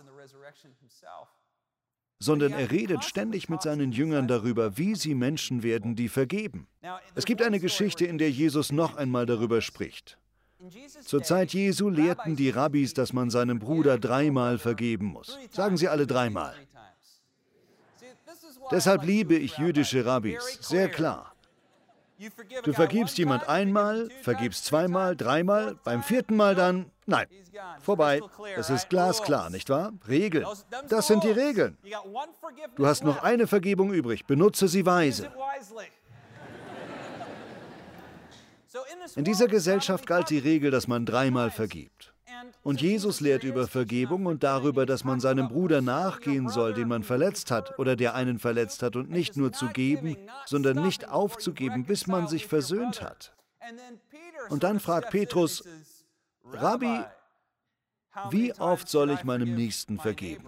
sondern 2.20 2.54
er 2.54 2.72
redet 2.72 3.04
ständig 3.04 3.50
mit 3.50 3.62
seinen 3.62 3.92
Jüngern 3.92 4.28
darüber, 4.28 4.78
wie 4.78 4.96
sie 4.96 5.16
Menschen 5.16 5.64
werden, 5.64 5.96
die 5.96 6.10
vergeben. 6.10 6.68
Es 7.14 7.26
gibt 7.26 7.42
eine 7.42 7.60
Geschichte, 7.60 8.06
in 8.06 8.18
der 8.18 8.32
Jesus 8.32 8.72
noch 8.72 8.96
einmal 8.96 9.26
darüber 9.26 9.62
spricht. 9.62 10.18
Zur 11.04 11.22
Zeit 11.22 11.54
Jesu 11.54 11.90
lehrten 11.90 12.36
die 12.36 12.50
Rabbis, 12.50 12.94
dass 12.94 13.14
man 13.14 13.30
seinem 13.30 13.60
Bruder 13.60 14.00
dreimal 14.00 14.58
vergeben 14.58 15.08
muss. 15.08 15.38
Sagen 15.52 15.78
Sie 15.78 15.88
alle 15.88 16.08
dreimal. 16.08 16.56
Deshalb 18.72 19.04
liebe 19.04 19.36
ich 19.36 19.58
jüdische 19.58 20.06
Rabbis, 20.06 20.58
sehr 20.62 20.90
klar. 20.90 21.35
Du 22.64 22.74
vergibst 22.74 23.18
jemand 23.18 23.48
einmal, 23.50 24.10
vergibst 24.22 24.66
zweimal, 24.66 25.16
dreimal, 25.16 25.76
beim 25.84 26.02
vierten 26.02 26.36
Mal 26.36 26.56
dann, 26.56 26.90
nein, 27.06 27.28
vorbei. 27.82 28.22
Es 28.56 28.70
ist 28.70 28.90
glasklar, 28.90 29.50
nicht 29.50 29.70
wahr? 29.70 29.92
Regeln. 30.08 30.46
Das 30.88 31.08
sind 31.08 31.24
die 31.24 31.32
Regeln. 31.32 31.78
Du 32.76 32.86
hast 32.86 33.04
noch 33.04 33.22
eine 33.24 33.48
Vergebung 33.48 33.94
übrig, 33.94 34.26
benutze 34.26 34.68
sie 34.68 34.86
weise. 34.86 35.30
In 39.16 39.24
dieser 39.24 39.48
Gesellschaft 39.48 40.08
galt 40.08 40.30
die 40.30 40.40
Regel, 40.40 40.72
dass 40.72 40.88
man 40.88 41.06
dreimal 41.06 41.52
vergibt. 41.52 42.15
Und 42.64 42.82
Jesus 42.82 43.22
lehrt 43.22 43.44
über 43.44 43.68
Vergebung 43.68 44.26
und 44.26 44.44
darüber, 44.44 44.86
dass 44.86 45.04
man 45.04 45.20
seinem 45.20 45.48
Bruder 45.48 45.82
nachgehen 45.82 46.50
soll, 46.50 46.74
den 46.74 46.88
man 46.88 47.04
verletzt 47.04 47.52
hat 47.52 47.78
oder 47.80 47.96
der 47.96 48.16
einen 48.16 48.40
verletzt 48.40 48.84
hat, 48.84 48.96
und 48.96 49.10
nicht 49.10 49.38
nur 49.38 49.52
zu 49.52 49.68
geben, 49.68 50.18
sondern 50.46 50.82
nicht 50.82 51.08
aufzugeben, 51.10 51.86
bis 51.86 52.08
man 52.08 52.28
sich 52.28 52.48
versöhnt 52.48 53.02
hat. 53.02 53.34
Und 54.50 54.64
dann 54.64 54.80
fragt 54.80 55.12
Petrus, 55.12 55.64
Rabbi, 56.44 57.04
wie 58.30 58.54
oft 58.54 58.88
soll 58.88 59.12
ich 59.12 59.24
meinem 59.24 59.56
Nächsten 59.56 60.00
vergeben? 60.00 60.48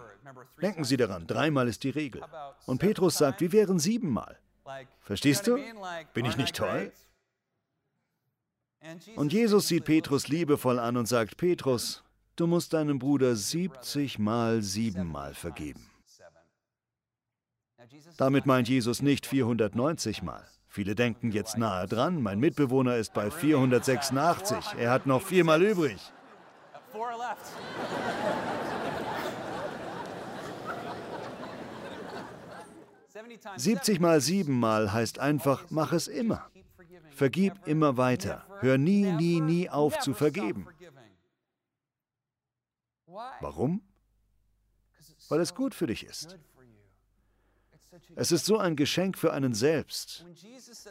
Denken 0.62 0.84
Sie 0.84 0.98
daran, 0.98 1.28
dreimal 1.28 1.68
ist 1.68 1.84
die 1.84 1.90
Regel. 1.90 2.22
Und 2.66 2.80
Petrus 2.80 3.18
sagt, 3.18 3.42
wie 3.42 3.52
wären 3.52 3.80
siebenmal? 3.80 4.38
Verstehst 5.00 5.48
du? 5.48 5.58
Bin 6.14 6.26
ich 6.26 6.38
nicht 6.38 6.56
toll? 6.56 6.92
Und 9.16 9.34
Jesus 9.34 9.68
sieht 9.68 9.86
Petrus 9.86 10.28
liebevoll 10.28 10.80
an 10.80 10.98
und 10.98 11.08
sagt, 11.08 11.38
Petrus, 11.38 12.04
Du 12.38 12.46
musst 12.46 12.74
deinem 12.74 13.00
Bruder 13.00 13.36
70 13.36 14.20
mal 14.20 14.62
siebenmal 14.62 15.34
vergeben. 15.34 15.90
Damit 18.16 18.46
meint 18.46 18.70
Jesus 18.70 19.02
nicht 19.02 19.26
490 19.26 20.22
mal. 20.22 20.46
Viele 20.68 20.94
denken 20.94 21.32
jetzt 21.32 21.58
nahe 21.58 21.88
dran, 21.88 22.22
mein 22.22 22.40
Mitbewohner 22.40 22.98
ist 22.98 23.16
bei 23.16 23.32
486, 23.32 24.76
er 24.78 24.92
hat 24.92 25.08
noch 25.08 25.24
viermal 25.24 25.64
übrig. 25.64 25.98
Siebzig 33.56 34.00
mal 34.00 34.22
siebenmal 34.22 34.94
heißt 34.94 35.18
einfach, 35.18 35.66
mach 35.70 35.92
es 35.92 36.08
immer. 36.08 36.48
Vergib 37.18 37.66
immer 37.66 37.98
weiter. 37.98 38.46
Hör 38.60 38.78
nie, 38.78 39.12
nie, 39.12 39.42
nie 39.42 39.70
auf 39.72 39.98
zu 39.98 40.14
vergeben. 40.14 40.68
Warum? 43.42 43.82
Weil 45.28 45.40
es 45.40 45.56
gut 45.56 45.74
für 45.74 45.88
dich 45.88 46.06
ist. 46.06 46.38
Es 48.16 48.32
ist 48.32 48.46
so 48.46 48.60
ein 48.60 48.76
Geschenk 48.76 49.18
für 49.18 49.34
einen 49.34 49.56
selbst. 49.56 50.28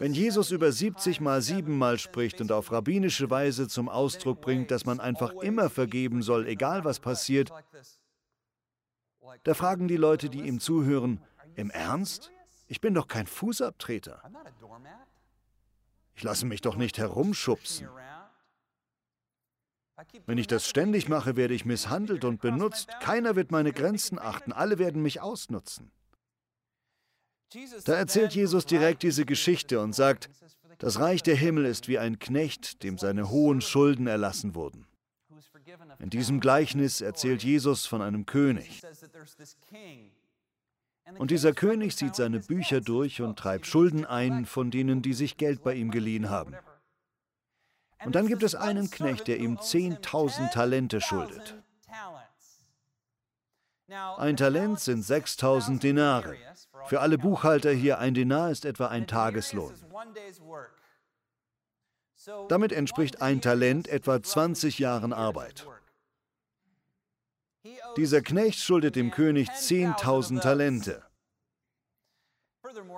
Wenn 0.01 0.15
Jesus 0.15 0.51
über 0.51 0.73
70 0.73 1.21
mal 1.21 1.41
7 1.41 1.79
mal 1.79 1.97
spricht 1.97 2.41
und 2.41 2.51
auf 2.51 2.73
rabbinische 2.73 3.31
Weise 3.31 3.69
zum 3.69 3.89
Ausdruck 3.89 4.41
bringt, 4.41 4.73
dass 4.73 4.85
man 4.85 4.99
einfach 4.99 5.33
immer 5.35 5.71
vergeben 5.71 6.23
soll, 6.23 6.49
egal 6.49 6.85
was 6.85 6.99
passiert, 6.99 7.53
da 9.45 9.55
fragen 9.55 9.87
die 9.87 9.97
Leute, 9.97 10.29
die 10.29 10.41
ihm 10.41 10.59
zuhören, 10.59 11.21
im 11.55 11.71
Ernst? 11.71 12.33
Ich 12.67 12.81
bin 12.81 12.95
doch 12.95 13.07
kein 13.07 13.29
Fußabtreter. 13.29 14.21
Ich 16.17 16.23
lasse 16.23 16.47
mich 16.47 16.63
doch 16.63 16.77
nicht 16.77 16.97
herumschubsen. 16.99 17.89
Wenn 20.27 20.39
ich 20.39 20.47
das 20.47 20.69
ständig 20.69 21.09
mache, 21.09 21.37
werde 21.37 21.55
ich 21.55 21.65
misshandelt 21.65 22.25
und 22.25 22.41
benutzt. 22.41 22.89
Keiner 23.01 23.37
wird 23.37 23.51
meine 23.51 23.73
Grenzen 23.73 24.19
achten. 24.19 24.53
Alle 24.53 24.79
werden 24.79 25.03
mich 25.03 25.21
ausnutzen. 25.21 25.91
Da 27.85 27.95
erzählt 27.95 28.35
Jesus 28.35 28.67
direkt 28.67 29.03
diese 29.03 29.25
Geschichte 29.25 29.81
und 29.81 29.95
sagt, 29.95 30.29
das 30.79 30.99
Reich 31.01 31.23
der 31.23 31.37
Himmel 31.37 31.65
ist 31.65 31.89
wie 31.89 31.99
ein 31.99 32.19
Knecht, 32.19 32.83
dem 32.83 32.99
seine 32.99 33.31
hohen 33.31 33.61
Schulden 33.61 34.07
erlassen 34.07 34.55
wurden. 34.55 34.87
In 35.99 36.11
diesem 36.11 36.41
Gleichnis 36.41 37.01
erzählt 37.01 37.43
Jesus 37.43 37.87
von 37.87 38.03
einem 38.03 38.27
König. 38.27 38.83
Und 41.19 41.31
dieser 41.31 41.53
König 41.53 41.95
sieht 41.97 42.17
seine 42.17 42.41
Bücher 42.41 42.81
durch 42.81 43.23
und 43.23 43.39
treibt 43.39 43.67
Schulden 43.67 44.05
ein 44.05 44.45
von 44.45 44.71
denen, 44.71 45.03
die 45.03 45.15
sich 45.15 45.37
Geld 45.37 45.63
bei 45.63 45.75
ihm 45.75 45.91
geliehen 45.91 46.31
haben. 46.31 46.55
Und 48.05 48.15
dann 48.15 48.27
gibt 48.27 48.43
es 48.43 48.55
einen 48.55 48.91
Knecht, 48.91 49.29
der 49.29 49.39
ihm 49.39 49.57
10.000 49.57 50.51
Talente 50.51 51.01
schuldet. 51.01 51.57
Ein 53.89 54.37
Talent 54.37 54.81
sind 54.81 55.05
6.000 55.05 55.79
Denare. 55.81 56.37
Für 56.87 57.01
alle 57.01 57.19
Buchhalter 57.19 57.71
hier 57.71 57.99
ein 57.99 58.15
Denar 58.15 58.51
ist 58.51 58.65
etwa 58.65 58.89
ein 58.89 59.07
Tageslohn. 59.07 59.75
Damit 62.49 62.73
entspricht 62.73 63.23
ein 63.23 63.41
Talent 63.41 63.87
etwa 63.87 64.21
20 64.21 64.81
Jahren 64.81 65.13
Arbeit. 65.13 65.67
Dieser 67.97 68.23
Knecht 68.23 68.59
schuldet 68.59 68.97
dem 68.97 69.11
König 69.11 69.49
10.000 69.49 70.41
Talente. 70.41 71.03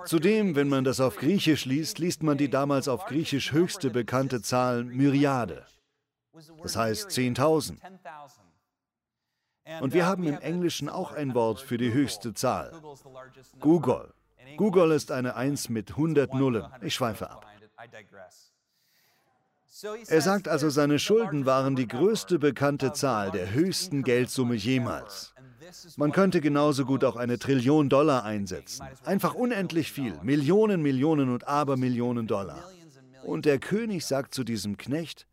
Zudem, 0.05 0.55
wenn 0.55 0.67
man 0.67 0.83
das 0.83 0.99
auf 0.99 1.17
Griechisch 1.17 1.65
liest, 1.65 1.99
liest 1.99 2.23
man 2.23 2.37
die 2.37 2.49
damals 2.49 2.87
auf 2.87 3.05
Griechisch 3.05 3.51
höchste 3.51 3.89
bekannte 3.89 4.41
Zahl 4.41 4.83
Myriade. 4.83 5.65
Das 6.61 6.75
heißt 6.75 7.09
10.000. 7.09 7.77
Und 9.81 9.93
wir 9.93 10.05
haben 10.05 10.23
im 10.23 10.39
Englischen 10.39 10.89
auch 10.89 11.11
ein 11.11 11.35
Wort 11.35 11.61
für 11.61 11.77
die 11.77 11.93
höchste 11.93 12.33
Zahl. 12.33 12.71
Google. 13.59 14.13
Google 14.57 14.91
ist 14.91 15.11
eine 15.11 15.35
1 15.35 15.69
mit 15.69 15.91
100 15.91 16.33
Nullen. 16.33 16.65
Ich 16.81 16.95
schweife 16.95 17.29
ab. 17.29 17.45
Er 20.07 20.21
sagt 20.21 20.47
also, 20.47 20.69
seine 20.69 20.99
Schulden 20.99 21.45
waren 21.45 21.75
die 21.75 21.87
größte 21.87 22.39
bekannte 22.39 22.93
Zahl 22.93 23.31
der 23.31 23.51
höchsten 23.51 24.03
Geldsumme 24.03 24.55
jemals. 24.55 25.33
Man 25.97 26.11
könnte 26.11 26.41
genauso 26.41 26.85
gut 26.85 27.03
auch 27.03 27.15
eine 27.15 27.37
Trillion 27.37 27.89
Dollar 27.89 28.23
einsetzen. 28.23 28.85
Einfach 29.05 29.35
unendlich 29.35 29.91
viel. 29.91 30.19
Millionen, 30.23 30.81
Millionen 30.81 31.29
und 31.29 31.47
Abermillionen 31.47 32.27
Dollar. 32.27 32.63
Und 33.23 33.45
der 33.45 33.59
König 33.59 34.05
sagt 34.05 34.33
zu 34.33 34.43
diesem 34.43 34.77
Knecht, 34.77 35.27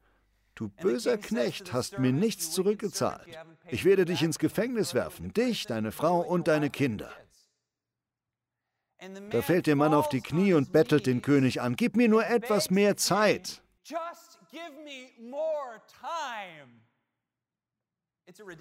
Du 0.56 0.68
böser 0.68 1.18
Knecht 1.18 1.74
hast 1.74 1.98
mir 1.98 2.12
nichts 2.12 2.50
zurückgezahlt. 2.50 3.28
Ich 3.68 3.84
werde 3.84 4.06
dich 4.06 4.22
ins 4.22 4.38
Gefängnis 4.38 4.94
werfen, 4.94 5.34
dich, 5.34 5.66
deine 5.66 5.92
Frau 5.92 6.20
und 6.20 6.48
deine 6.48 6.70
Kinder. 6.70 7.12
Da 9.30 9.42
fällt 9.42 9.66
der 9.66 9.76
Mann 9.76 9.92
auf 9.92 10.08
die 10.08 10.22
Knie 10.22 10.54
und 10.54 10.72
bettelt 10.72 11.06
den 11.06 11.20
König 11.20 11.60
an, 11.60 11.76
gib 11.76 11.94
mir 11.94 12.08
nur 12.08 12.26
etwas 12.26 12.70
mehr 12.70 12.96
Zeit. 12.96 13.62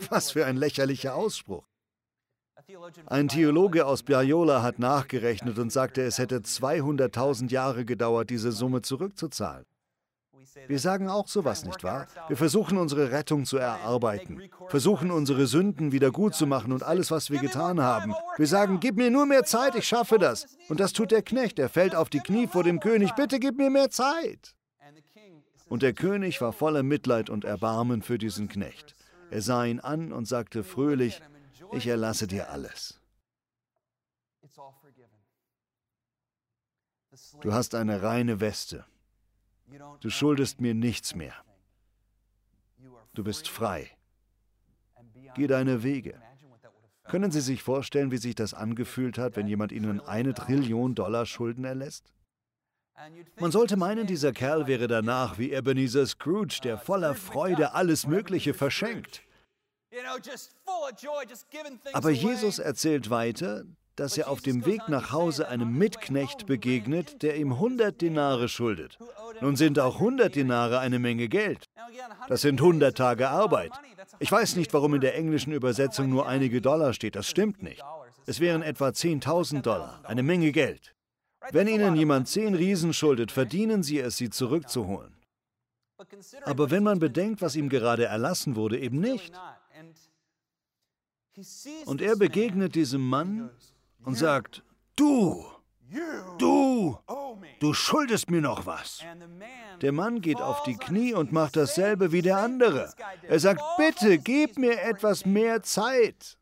Was 0.09 0.31
für 0.31 0.45
ein 0.45 0.57
lächerlicher 0.57 1.15
Ausspruch. 1.15 1.67
Ein 3.07 3.27
Theologe 3.27 3.85
aus 3.85 4.03
Biola 4.03 4.61
hat 4.61 4.79
nachgerechnet 4.79 5.59
und 5.59 5.71
sagte, 5.71 6.01
es 6.03 6.17
hätte 6.17 6.37
200.000 6.39 7.51
Jahre 7.51 7.85
gedauert, 7.85 8.29
diese 8.29 8.51
Summe 8.51 8.81
zurückzuzahlen. 8.81 9.65
Wir 10.67 10.79
sagen 10.79 11.09
auch 11.09 11.27
sowas, 11.27 11.65
nicht 11.65 11.83
wahr? 11.83 12.07
Wir 12.27 12.37
versuchen 12.37 12.77
unsere 12.77 13.11
Rettung 13.11 13.45
zu 13.45 13.57
erarbeiten, 13.57 14.41
versuchen 14.67 15.11
unsere 15.11 15.47
Sünden 15.47 15.91
wieder 15.91 16.11
gut 16.11 16.33
zu 16.33 16.47
machen 16.47 16.71
und 16.71 16.83
alles, 16.83 17.11
was 17.11 17.29
wir 17.29 17.39
getan 17.39 17.81
haben. 17.81 18.13
Wir 18.37 18.47
sagen, 18.47 18.79
gib 18.79 18.95
mir 18.95 19.11
nur 19.11 19.25
mehr 19.25 19.43
Zeit, 19.43 19.75
ich 19.75 19.87
schaffe 19.87 20.17
das. 20.17 20.45
Und 20.69 20.79
das 20.79 20.93
tut 20.93 21.11
der 21.11 21.23
Knecht, 21.23 21.59
er 21.59 21.69
fällt 21.69 21.95
auf 21.95 22.09
die 22.09 22.19
Knie 22.19 22.47
vor 22.47 22.63
dem 22.63 22.79
König, 22.79 23.13
bitte 23.15 23.39
gib 23.39 23.57
mir 23.57 23.69
mehr 23.69 23.89
Zeit. 23.89 24.55
Und 25.65 25.81
der 25.81 25.93
König 25.93 26.41
war 26.41 26.53
voller 26.53 26.83
Mitleid 26.83 27.29
und 27.29 27.43
Erbarmen 27.43 28.01
für 28.01 28.17
diesen 28.17 28.47
Knecht. 28.47 28.95
Er 29.31 29.41
sah 29.41 29.65
ihn 29.65 29.79
an 29.79 30.11
und 30.11 30.25
sagte 30.25 30.63
fröhlich, 30.63 31.21
ich 31.73 31.87
erlasse 31.87 32.27
dir 32.27 32.49
alles. 32.49 32.99
Du 37.41 37.53
hast 37.53 37.75
eine 37.75 38.01
reine 38.01 38.39
Weste. 38.39 38.85
Du 39.99 40.09
schuldest 40.09 40.61
mir 40.61 40.73
nichts 40.73 41.15
mehr. 41.15 41.33
Du 43.13 43.23
bist 43.23 43.47
frei. 43.47 43.89
Geh 45.35 45.47
deine 45.47 45.83
Wege. 45.83 46.21
Können 47.05 47.31
Sie 47.31 47.41
sich 47.41 47.61
vorstellen, 47.63 48.11
wie 48.11 48.17
sich 48.17 48.35
das 48.35 48.53
angefühlt 48.53 49.17
hat, 49.17 49.35
wenn 49.35 49.47
jemand 49.47 49.71
Ihnen 49.71 50.01
eine 50.01 50.33
Trillion 50.33 50.95
Dollar 50.95 51.25
Schulden 51.25 51.63
erlässt? 51.63 52.11
Man 53.39 53.51
sollte 53.51 53.77
meinen, 53.77 54.07
dieser 54.07 54.31
Kerl 54.31 54.67
wäre 54.67 54.87
danach 54.87 55.37
wie 55.37 55.51
Ebenezer 55.51 56.05
Scrooge, 56.05 56.59
der 56.63 56.77
voller 56.77 57.13
Freude 57.13 57.73
alles 57.73 58.07
Mögliche 58.07 58.53
verschenkt. 58.53 59.21
Aber 61.93 62.09
Jesus 62.09 62.59
erzählt 62.59 63.09
weiter, 63.09 63.63
dass 63.95 64.17
er 64.17 64.29
auf 64.29 64.41
dem 64.41 64.65
Weg 64.65 64.89
nach 64.89 65.11
Hause 65.11 65.47
einem 65.47 65.77
Mitknecht 65.77 66.45
begegnet, 66.45 67.21
der 67.21 67.37
ihm 67.37 67.53
100 67.53 68.01
Dinare 68.01 68.49
schuldet. 68.49 68.97
Nun 69.41 69.55
sind 69.55 69.79
auch 69.79 69.95
100 69.95 70.35
Dinare 70.35 70.79
eine 70.79 70.99
Menge 70.99 71.27
Geld. 71.29 71.65
Das 72.27 72.41
sind 72.41 72.59
100 72.59 72.97
Tage 72.97 73.29
Arbeit. 73.29 73.71
Ich 74.19 74.31
weiß 74.31 74.55
nicht, 74.55 74.73
warum 74.73 74.95
in 74.95 75.01
der 75.01 75.15
englischen 75.15 75.53
Übersetzung 75.53 76.09
nur 76.09 76.27
einige 76.27 76.61
Dollar 76.61 76.93
steht. 76.93 77.15
Das 77.15 77.27
stimmt 77.27 77.63
nicht. 77.63 77.81
Es 78.25 78.39
wären 78.39 78.63
etwa 78.63 78.89
10.000 78.89 79.61
Dollar, 79.61 80.01
eine 80.03 80.23
Menge 80.23 80.51
Geld. 80.51 80.94
Wenn 81.51 81.67
Ihnen 81.67 81.95
jemand 81.95 82.27
10 82.27 82.55
Riesen 82.55 82.93
schuldet, 82.93 83.31
verdienen 83.31 83.83
Sie 83.83 83.99
es, 83.99 84.17
sie 84.17 84.29
zurückzuholen. 84.29 85.15
Aber 86.43 86.71
wenn 86.71 86.83
man 86.83 86.99
bedenkt, 86.99 87.41
was 87.41 87.55
ihm 87.55 87.69
gerade 87.69 88.05
erlassen 88.05 88.55
wurde, 88.55 88.79
eben 88.79 88.99
nicht. 88.99 89.33
Und 91.85 92.01
er 92.01 92.15
begegnet 92.15 92.75
diesem 92.75 93.07
Mann 93.07 93.49
und 94.03 94.15
sagt, 94.15 94.63
du, 94.95 95.45
du, 96.37 96.97
du 97.59 97.73
schuldest 97.73 98.29
mir 98.29 98.41
noch 98.41 98.65
was. 98.65 99.03
Der 99.81 99.91
Mann 99.91 100.21
geht 100.21 100.41
auf 100.41 100.63
die 100.63 100.75
Knie 100.75 101.13
und 101.13 101.31
macht 101.31 101.55
dasselbe 101.55 102.11
wie 102.11 102.21
der 102.21 102.37
andere. 102.37 102.93
Er 103.23 103.39
sagt, 103.39 103.61
bitte, 103.77 104.17
gib 104.17 104.57
mir 104.57 104.81
etwas 104.81 105.25
mehr 105.25 105.61
Zeit. 105.63 106.37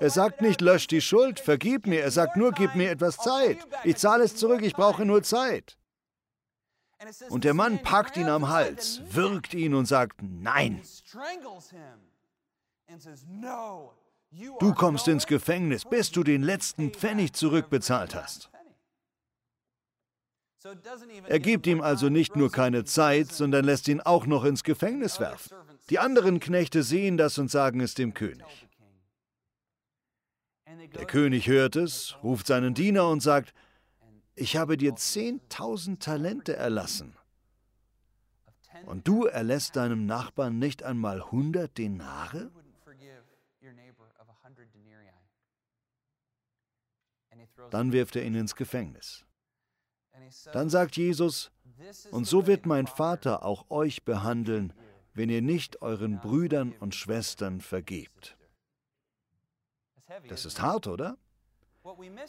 Er 0.00 0.10
sagt 0.10 0.40
nicht, 0.40 0.60
lösch 0.60 0.86
die 0.88 1.00
Schuld, 1.00 1.38
vergib 1.38 1.86
mir. 1.86 2.02
Er 2.02 2.10
sagt 2.10 2.36
nur, 2.36 2.52
gib 2.52 2.74
mir 2.74 2.90
etwas 2.90 3.16
Zeit. 3.16 3.58
Ich 3.84 3.96
zahle 3.96 4.24
es 4.24 4.36
zurück, 4.36 4.62
ich 4.62 4.74
brauche 4.74 5.04
nur 5.04 5.22
Zeit. 5.22 5.78
Und 7.28 7.44
der 7.44 7.54
Mann 7.54 7.82
packt 7.82 8.16
ihn 8.16 8.28
am 8.28 8.48
Hals, 8.48 9.02
wirkt 9.10 9.54
ihn 9.54 9.74
und 9.74 9.86
sagt, 9.86 10.20
nein. 10.22 10.82
Du 14.58 14.74
kommst 14.74 15.08
ins 15.08 15.26
Gefängnis, 15.26 15.84
bis 15.84 16.10
du 16.10 16.24
den 16.24 16.42
letzten 16.42 16.92
Pfennig 16.92 17.34
zurückbezahlt 17.34 18.14
hast. 18.14 18.50
Er 21.28 21.38
gibt 21.38 21.66
ihm 21.66 21.80
also 21.80 22.08
nicht 22.08 22.34
nur 22.34 22.50
keine 22.50 22.84
Zeit, 22.84 23.30
sondern 23.30 23.64
lässt 23.64 23.86
ihn 23.88 24.00
auch 24.00 24.26
noch 24.26 24.44
ins 24.44 24.64
Gefängnis 24.64 25.20
werfen. 25.20 25.56
Die 25.90 25.98
anderen 25.98 26.40
Knechte 26.40 26.82
sehen 26.82 27.16
das 27.16 27.38
und 27.38 27.50
sagen 27.50 27.80
es 27.80 27.94
dem 27.94 28.12
König. 28.12 28.68
Der 30.94 31.06
König 31.06 31.46
hört 31.46 31.76
es, 31.76 32.16
ruft 32.22 32.46
seinen 32.46 32.74
Diener 32.74 33.08
und 33.08 33.20
sagt, 33.20 33.54
ich 34.34 34.56
habe 34.56 34.76
dir 34.76 34.94
10.000 34.94 35.98
Talente 35.98 36.56
erlassen. 36.56 37.16
Und 38.84 39.08
du 39.08 39.24
erlässt 39.24 39.76
deinem 39.76 40.06
Nachbarn 40.06 40.58
nicht 40.58 40.82
einmal 40.82 41.22
100 41.22 41.76
Denare? 41.78 42.50
Dann 47.70 47.92
wirft 47.92 48.16
er 48.16 48.24
ihn 48.24 48.34
ins 48.34 48.54
Gefängnis. 48.54 49.24
Dann 50.52 50.68
sagt 50.68 50.96
Jesus, 50.96 51.50
und 52.10 52.26
so 52.26 52.46
wird 52.46 52.66
mein 52.66 52.86
Vater 52.86 53.44
auch 53.44 53.70
euch 53.70 54.04
behandeln, 54.04 54.72
wenn 55.16 55.30
ihr 55.30 55.42
nicht 55.42 55.82
euren 55.82 56.20
Brüdern 56.20 56.74
und 56.80 56.94
Schwestern 56.94 57.60
vergebt. 57.60 58.36
Das 60.28 60.44
ist 60.44 60.62
hart, 60.62 60.86
oder? 60.86 61.16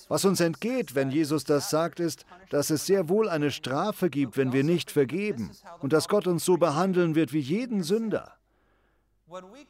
Was 0.07 0.23
uns 0.25 0.39
entgeht, 0.39 0.93
wenn 0.93 1.09
Jesus 1.09 1.43
das 1.43 1.69
sagt, 1.69 1.99
ist, 1.99 2.25
dass 2.49 2.69
es 2.69 2.85
sehr 2.85 3.09
wohl 3.09 3.27
eine 3.27 3.49
Strafe 3.51 4.09
gibt, 4.09 4.37
wenn 4.37 4.53
wir 4.53 4.63
nicht 4.63 4.91
vergeben 4.91 5.51
und 5.79 5.93
dass 5.93 6.07
Gott 6.07 6.27
uns 6.27 6.45
so 6.45 6.57
behandeln 6.57 7.15
wird 7.15 7.33
wie 7.33 7.39
jeden 7.39 7.83
Sünder. 7.83 8.37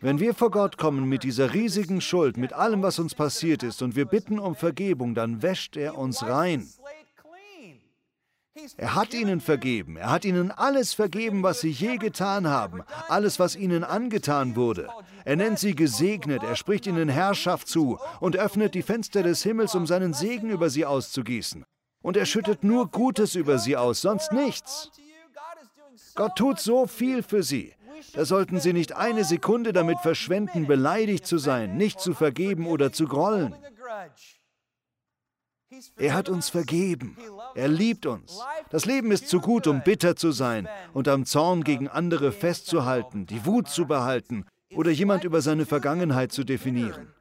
Wenn 0.02 0.20
wir 0.20 0.36
vor 0.36 0.52
Gott 0.52 0.78
kommen 0.78 1.10
mit 1.10 1.24
dieser 1.24 1.54
riesigen 1.54 2.02
Schuld, 2.02 2.38
mit 2.38 2.54
allem, 2.54 2.84
was 2.84 3.00
uns 3.00 3.16
passiert 3.16 3.64
ist, 3.64 3.82
und 3.82 3.96
wir 3.96 4.06
bitten 4.06 4.40
um 4.40 4.56
Vergebung, 4.56 5.16
dann 5.16 5.42
wäscht 5.42 5.78
er 5.78 5.98
uns 5.98 6.22
rein. 6.22 6.70
Er 8.78 8.96
hat 8.96 9.14
ihnen 9.14 9.42
vergeben. 9.42 9.98
Er 9.98 10.10
hat 10.10 10.26
ihnen 10.26 10.52
alles 10.52 10.94
vergeben, 10.94 11.44
was 11.44 11.62
sie 11.62 11.70
je 11.70 11.98
getan 11.98 12.48
haben, 12.48 12.84
alles, 13.08 13.40
was 13.40 13.56
ihnen 13.56 13.84
angetan 13.84 14.56
wurde. 14.56 14.90
Er 15.26 15.36
nennt 15.36 15.60
sie 15.60 15.76
gesegnet, 15.76 16.44
er 16.44 16.56
spricht 16.56 16.88
ihnen 16.88 17.10
Herrschaft 17.10 17.68
zu 17.68 18.00
und 18.20 18.38
öffnet 18.38 18.76
die 18.76 18.82
Fenster 18.82 19.24
des 19.24 19.44
Himmels, 19.44 19.76
um 19.76 19.86
seinen 19.86 20.14
Segen 20.14 20.50
über 20.50 20.70
sie 20.70 20.86
auszugießen. 20.86 21.66
Und 22.02 22.18
er 22.18 22.26
schüttet 22.26 22.64
nur 22.64 22.90
Gutes 22.90 23.36
über 23.36 23.60
sie 23.60 23.76
aus, 23.76 24.02
sonst 24.02 24.32
nichts. 24.32 24.92
Gott 26.16 26.36
tut 26.36 26.60
so 26.60 26.88
viel 26.88 27.24
für 27.24 27.44
sie. 27.44 27.74
Da 28.14 28.26
sollten 28.26 28.60
Sie 28.60 28.74
nicht 28.74 28.96
eine 28.96 29.24
Sekunde 29.24 29.74
damit 29.74 30.00
verschwenden, 30.00 30.68
beleidigt 30.68 31.26
zu 31.26 31.38
sein, 31.38 31.78
nicht 31.78 32.00
zu 32.00 32.14
vergeben 32.14 32.68
oder 32.68 32.92
zu 32.92 33.08
grollen. 33.08 33.56
Er 35.98 36.14
hat 36.14 36.30
uns 36.30 36.50
vergeben. 36.50 37.18
Er 37.56 37.68
liebt 37.68 38.06
uns. 38.06 38.40
Das 38.70 38.86
Leben 38.86 39.12
ist 39.12 39.30
zu 39.30 39.40
gut, 39.40 39.68
um 39.68 39.82
bitter 39.84 40.16
zu 40.16 40.32
sein 40.32 40.68
und 40.94 41.08
am 41.08 41.26
Zorn 41.26 41.64
gegen 41.64 41.88
andere 41.88 42.32
festzuhalten, 42.32 43.26
die 43.26 43.46
Wut 43.46 43.68
zu 43.70 43.86
behalten 43.86 44.46
oder 44.76 44.92
jemand 44.92 45.24
über 45.24 45.42
seine 45.42 45.66
Vergangenheit 45.66 46.32
zu 46.32 46.44
definieren. 46.44 47.14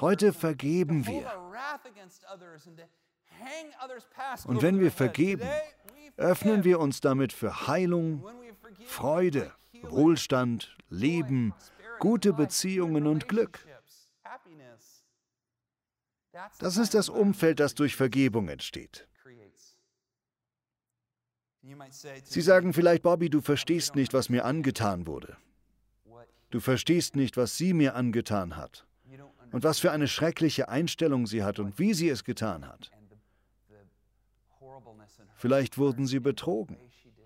Heute 0.00 0.32
vergeben 0.32 1.06
wir. 1.06 1.30
Und 4.46 4.62
wenn 4.62 4.80
wir 4.80 4.90
vergeben, 4.90 5.48
öffnen 6.16 6.64
wir 6.64 6.80
uns 6.80 7.00
damit 7.00 7.32
für 7.32 7.66
Heilung, 7.66 8.24
Freude, 8.86 9.52
Wohlstand, 9.82 10.76
Leben, 10.88 11.54
gute 11.98 12.32
Beziehungen 12.32 13.06
und 13.06 13.28
Glück. 13.28 13.64
Das 16.58 16.76
ist 16.76 16.94
das 16.94 17.08
Umfeld, 17.08 17.60
das 17.60 17.74
durch 17.74 17.96
Vergebung 17.96 18.48
entsteht. 18.48 19.06
Sie 22.24 22.40
sagen 22.40 22.72
vielleicht, 22.72 23.02
Bobby, 23.02 23.28
du 23.28 23.40
verstehst 23.40 23.94
nicht, 23.94 24.14
was 24.14 24.28
mir 24.28 24.44
angetan 24.44 25.06
wurde. 25.06 25.36
Du 26.50 26.60
verstehst 26.60 27.14
nicht, 27.14 27.36
was 27.36 27.58
sie 27.58 27.74
mir 27.74 27.94
angetan 27.94 28.56
hat 28.56 28.86
und 29.52 29.64
was 29.64 29.78
für 29.78 29.90
eine 29.90 30.08
schreckliche 30.08 30.68
Einstellung 30.68 31.26
sie 31.26 31.42
hat 31.42 31.58
und 31.58 31.78
wie 31.78 31.94
sie 31.94 32.08
es 32.08 32.24
getan 32.24 32.66
hat. 32.66 32.90
Vielleicht 35.34 35.78
wurden 35.78 36.06
sie 36.06 36.20
betrogen, 36.20 36.78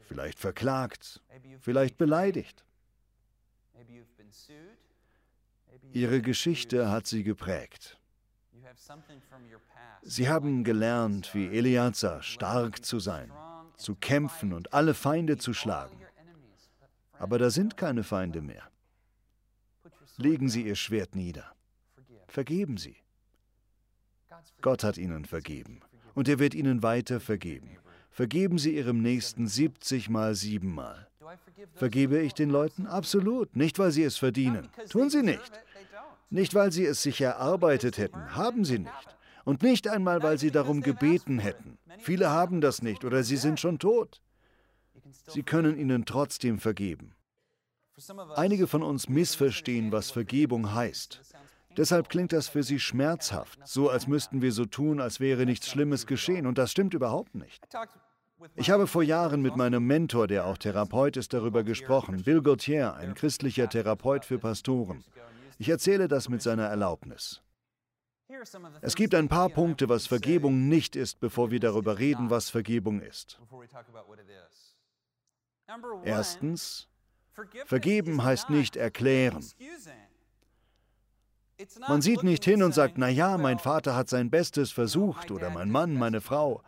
vielleicht 0.03 0.39
verklagt, 0.39 1.23
vielleicht 1.61 1.97
beleidigt. 1.99 2.65
Ihre 5.93 6.23
Geschichte 6.23 6.91
hat 6.91 7.07
sie 7.07 7.23
geprägt. 7.23 7.99
Sie 10.03 10.29
haben 10.29 10.65
gelernt, 10.65 11.35
wie 11.35 11.47
Eleazar 11.49 12.23
stark 12.23 12.85
zu 12.85 12.99
sein, 12.99 13.31
zu 13.77 13.95
kämpfen 13.95 14.53
und 14.53 14.73
alle 14.73 14.95
Feinde 14.95 15.37
zu 15.37 15.55
schlagen. 15.55 15.97
Aber 17.19 17.39
da 17.39 17.51
sind 17.51 17.77
keine 17.77 18.03
Feinde 18.03 18.43
mehr. 18.43 18.69
Legen 20.17 20.49
Sie 20.49 20.63
Ihr 20.63 20.77
Schwert 20.77 21.15
nieder. 21.15 21.55
Vergeben 22.27 22.77
Sie. 22.77 22.97
Gott 24.61 24.85
hat 24.85 24.99
Ihnen 24.99 25.25
vergeben 25.25 25.81
und 26.15 26.29
er 26.29 26.39
wird 26.39 26.55
Ihnen 26.55 26.83
weiter 26.83 27.21
vergeben. 27.21 27.79
Vergeben 28.11 28.59
Sie 28.59 28.77
Ihrem 28.77 29.01
Nächsten 29.01 29.47
70 29.47 30.09
mal 30.11 30.35
siebenmal. 30.35 31.09
Vergebe 31.75 32.21
ich 32.21 32.35
den 32.35 32.51
Leuten? 32.51 32.87
Absolut. 32.87 33.57
Nicht, 33.57 33.79
weil 33.79 33.91
sie 33.91 34.03
es 34.03 34.17
verdienen. 34.17 34.69
Tun 34.91 35.11
sie 35.11 35.23
nicht. 35.23 35.53
Nicht, 36.33 36.55
weil 36.55 36.73
sie 36.73 36.87
es 36.87 37.03
sich 37.03 37.21
erarbeitet 37.21 37.99
hätten. 37.99 38.35
Haben 38.35 38.65
sie 38.65 38.79
nicht. 38.79 39.17
Und 39.45 39.63
nicht 39.63 39.87
einmal, 39.87 40.23
weil 40.23 40.39
sie 40.39 40.51
darum 40.51 40.81
gebeten 40.81 41.39
hätten. 41.39 41.77
Viele 41.99 42.31
haben 42.31 42.63
das 42.63 42.81
nicht 42.81 43.05
oder 43.05 43.23
sie 43.23 43.37
sind 43.37 43.61
schon 43.61 43.79
tot. 43.79 44.23
Sie 45.27 45.43
können 45.43 45.79
ihnen 45.79 46.07
trotzdem 46.07 46.59
vergeben. 46.59 47.15
Einige 48.35 48.67
von 48.67 48.83
uns 48.83 49.11
missverstehen, 49.11 49.93
was 49.93 50.11
Vergebung 50.11 50.73
heißt. 50.73 51.21
Deshalb 51.77 52.09
klingt 52.09 52.33
das 52.33 52.49
für 52.49 52.63
sie 52.63 52.81
schmerzhaft, 52.81 53.59
so 53.67 53.91
als 53.91 54.07
müssten 54.07 54.41
wir 54.41 54.53
so 54.53 54.65
tun, 54.65 55.01
als 55.01 55.21
wäre 55.21 55.45
nichts 55.45 55.69
Schlimmes 55.69 56.07
geschehen, 56.07 56.47
und 56.47 56.57
das 56.57 56.71
stimmt 56.71 56.95
überhaupt 56.95 57.35
nicht. 57.35 57.63
Ich 58.57 58.71
habe 58.71 58.87
vor 58.87 59.03
Jahren 59.03 59.43
mit 59.43 59.57
meinem 59.57 59.87
Mentor, 59.87 60.27
der 60.27 60.47
auch 60.47 60.59
Therapeut 60.59 61.17
ist, 61.17 61.33
darüber 61.33 61.63
gesprochen, 61.63 62.23
Bill 62.23 62.43
Gauthier, 62.43 62.95
ein 62.95 63.15
christlicher 63.15 63.69
Therapeut 63.69 64.25
für 64.25 64.39
Pastoren. 64.39 65.05
Ich 65.63 65.69
erzähle 65.69 66.09
das 66.09 66.29
mit 66.29 66.43
seiner 66.43 66.65
Erlaubnis. 66.65 67.41
Es 68.81 68.97
gibt 68.97 69.15
ein 69.15 69.29
paar 69.29 69.49
Punkte, 69.49 69.89
was 69.89 70.09
Vergebung 70.09 70.67
nicht 70.69 70.97
ist, 70.97 71.21
bevor 71.21 71.53
wir 71.53 71.61
darüber 71.61 72.01
reden, 72.01 72.31
was 72.31 72.51
Vergebung 72.51 73.01
ist. 73.01 73.41
Erstens, 76.03 76.89
vergeben 77.65 78.25
heißt 78.25 78.51
nicht 78.51 78.75
erklären. 78.75 79.47
Man 81.87 82.03
sieht 82.03 82.25
nicht 82.25 82.45
hin 82.45 82.65
und 82.65 82.75
sagt, 82.75 82.99
na 82.99 83.09
ja, 83.09 83.39
mein 83.39 83.61
Vater 83.61 83.95
hat 83.95 84.09
sein 84.09 84.31
Bestes 84.31 84.73
versucht 84.73 85.31
oder 85.31 85.49
mein 85.51 85.71
Mann, 85.71 85.95
meine 85.95 86.21
Frau. 86.21 86.65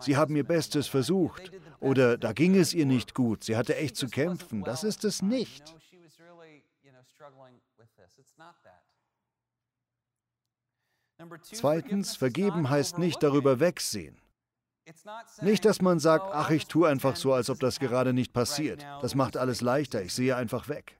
Sie 0.00 0.16
haben 0.16 0.34
ihr 0.34 0.44
Bestes 0.44 0.88
versucht 0.88 1.52
oder 1.78 2.16
da 2.16 2.32
ging 2.32 2.54
es 2.54 2.72
ihr 2.72 2.86
nicht 2.86 3.14
gut, 3.14 3.44
sie 3.44 3.54
hatte 3.54 3.76
echt 3.76 3.96
zu 3.96 4.08
kämpfen. 4.08 4.64
Das 4.64 4.82
ist 4.82 5.04
es 5.04 5.20
nicht. 5.20 5.74
Zweitens, 11.42 12.16
vergeben 12.16 12.70
heißt 12.70 12.98
nicht 12.98 13.22
darüber 13.22 13.60
wegsehen. 13.60 14.20
Nicht, 15.42 15.64
dass 15.64 15.82
man 15.82 15.98
sagt, 15.98 16.26
ach, 16.32 16.50
ich 16.50 16.66
tue 16.66 16.88
einfach 16.88 17.16
so, 17.16 17.32
als 17.32 17.50
ob 17.50 17.60
das 17.60 17.78
gerade 17.78 18.12
nicht 18.12 18.32
passiert. 18.32 18.82
Das 19.02 19.14
macht 19.14 19.36
alles 19.36 19.60
leichter, 19.60 20.02
ich 20.02 20.14
sehe 20.14 20.36
einfach 20.36 20.68
weg. 20.68 20.98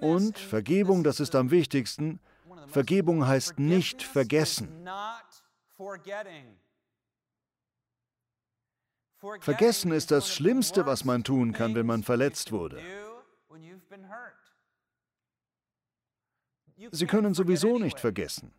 Und 0.00 0.38
Vergebung, 0.38 1.04
das 1.04 1.20
ist 1.20 1.34
am 1.34 1.50
wichtigsten, 1.50 2.20
Vergebung 2.68 3.26
heißt 3.26 3.58
nicht 3.58 4.02
vergessen. 4.02 4.88
Vergessen 9.40 9.92
ist 9.92 10.10
das 10.10 10.32
Schlimmste, 10.32 10.86
was 10.86 11.04
man 11.04 11.24
tun 11.24 11.52
kann, 11.52 11.74
wenn 11.74 11.86
man 11.86 12.02
verletzt 12.02 12.52
wurde. 12.52 12.80
Sie 16.92 17.06
können 17.06 17.34
sowieso 17.34 17.78
nicht 17.78 17.98
vergessen. 17.98 18.52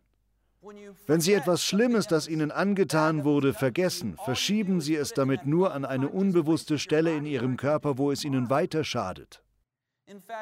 Wenn 1.06 1.22
Sie 1.22 1.32
etwas 1.32 1.64
Schlimmes, 1.64 2.06
das 2.06 2.28
Ihnen 2.28 2.50
angetan 2.50 3.24
wurde, 3.24 3.54
vergessen, 3.54 4.18
verschieben 4.24 4.82
Sie 4.82 4.94
es 4.94 5.14
damit 5.14 5.46
nur 5.46 5.72
an 5.72 5.86
eine 5.86 6.10
unbewusste 6.10 6.78
Stelle 6.78 7.16
in 7.16 7.24
Ihrem 7.24 7.56
Körper, 7.56 7.96
wo 7.96 8.12
es 8.12 8.24
Ihnen 8.24 8.50
weiter 8.50 8.84
schadet. 8.84 9.42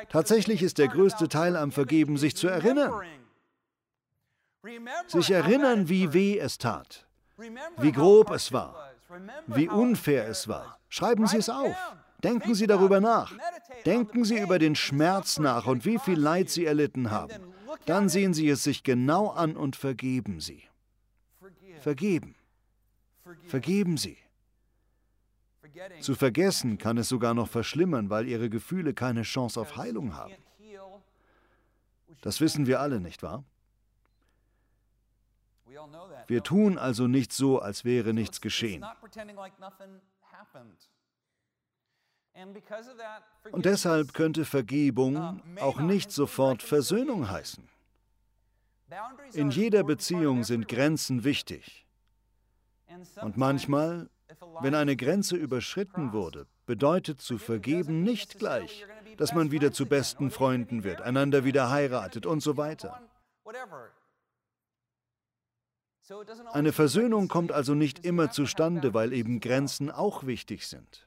Tatsächlich 0.09 0.63
ist 0.63 0.79
der 0.79 0.89
größte 0.89 1.29
Teil 1.29 1.57
am 1.57 1.71
Vergeben, 1.71 2.17
sich 2.17 2.35
zu 2.35 2.49
erinnern. 2.49 2.93
Sich 5.07 5.31
erinnern, 5.31 5.89
wie 5.89 6.13
weh 6.13 6.39
es 6.39 6.59
tat, 6.59 7.07
wie 7.77 7.93
grob 7.93 8.31
es 8.33 8.53
war, 8.53 8.88
wie 9.47 9.69
unfair 9.69 10.27
es 10.29 10.49
war. 10.49 10.79
Schreiben 10.89 11.27
Sie 11.27 11.39
es 11.39 11.49
auf. 11.49 11.77
Denken 12.23 12.55
Sie 12.55 12.67
darüber 12.67 13.01
nach. 13.01 13.33
Denken 13.87 14.25
Sie 14.25 14.39
über 14.39 14.59
den 14.59 14.75
Schmerz 14.75 15.39
nach 15.39 15.67
und 15.67 15.85
wie 15.85 15.99
viel 15.99 16.19
Leid 16.19 16.51
Sie 16.51 16.65
erlitten 16.65 17.11
haben. 17.11 17.55
Dann 17.87 18.09
sehen 18.09 18.35
Sie 18.35 18.49
es 18.49 18.65
sich 18.65 18.83
genau 18.83 19.29
an 19.29 19.57
und 19.57 19.77
vergeben 19.77 20.41
Sie. 20.41 20.63
Vergeben. 21.81 22.35
Vergeben 23.47 23.97
Sie. 23.97 24.17
Zu 26.01 26.15
vergessen 26.15 26.79
kann 26.79 26.99
es 26.99 27.09
sogar 27.09 27.35
noch 27.35 27.49
verschlimmern, 27.49 28.11
weil 28.11 28.27
Ihre 28.27 28.51
Gefühle 28.51 28.95
keine 28.95 29.23
Chance 29.23 29.61
auf 29.61 29.77
Heilung 29.77 30.17
haben. 30.17 30.35
Das 32.21 32.41
wissen 32.41 32.67
wir 32.67 32.81
alle, 32.81 33.01
nicht 33.01 33.23
wahr? 33.23 33.45
Wir 36.27 36.43
tun 36.43 36.79
also 36.79 37.07
nicht 37.07 37.33
so, 37.33 37.61
als 37.61 37.85
wäre 37.85 38.13
nichts 38.13 38.41
geschehen. 38.41 38.85
Und 43.51 43.65
deshalb 43.65 44.15
könnte 44.15 44.45
Vergebung 44.45 45.43
auch 45.61 45.81
nicht 45.81 46.13
sofort 46.13 46.63
Versöhnung 46.63 47.29
heißen. 47.29 47.69
In 49.33 49.51
jeder 49.51 49.83
Beziehung 49.85 50.45
sind 50.45 50.69
Grenzen 50.69 51.25
wichtig. 51.25 51.87
Und 53.21 53.37
manchmal, 53.37 54.09
wenn 54.61 54.75
eine 54.75 54.97
Grenze 54.97 55.37
überschritten 55.37 56.13
wurde, 56.13 56.47
bedeutet 56.67 57.21
zu 57.21 57.39
vergeben 57.39 58.03
nicht 58.03 58.39
gleich, 58.39 58.87
dass 59.17 59.35
man 59.35 59.51
wieder 59.51 59.73
zu 59.73 59.87
besten 59.87 60.31
Freunden 60.31 60.85
wird, 60.85 61.01
einander 61.03 61.45
wieder 61.45 61.71
heiratet 61.71 62.25
und 62.25 62.41
so 62.41 62.57
weiter. 62.57 63.01
Eine 66.53 66.73
Versöhnung 66.73 67.29
kommt 67.29 67.53
also 67.53 67.75
nicht 67.75 68.05
immer 68.05 68.31
zustande, 68.31 68.95
weil 68.95 69.13
eben 69.13 69.41
Grenzen 69.41 69.91
auch 69.91 70.25
wichtig 70.27 70.67
sind. 70.67 71.07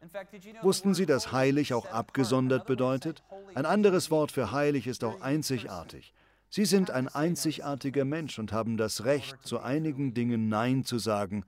Wussten 0.61 0.93
Sie, 0.93 1.05
dass 1.05 1.31
heilig 1.31 1.73
auch 1.73 1.87
abgesondert 1.87 2.65
bedeutet? 2.65 3.23
Ein 3.55 3.65
anderes 3.65 4.11
Wort 4.11 4.31
für 4.31 4.51
heilig 4.51 4.87
ist 4.87 5.03
auch 5.03 5.21
einzigartig. 5.21 6.13
Sie 6.49 6.65
sind 6.65 6.91
ein 6.91 7.07
einzigartiger 7.07 8.05
Mensch 8.05 8.37
und 8.37 8.51
haben 8.51 8.77
das 8.77 9.05
Recht, 9.05 9.37
zu 9.43 9.61
einigen 9.61 10.13
Dingen 10.13 10.49
Nein 10.49 10.83
zu 10.83 10.99
sagen, 10.99 11.45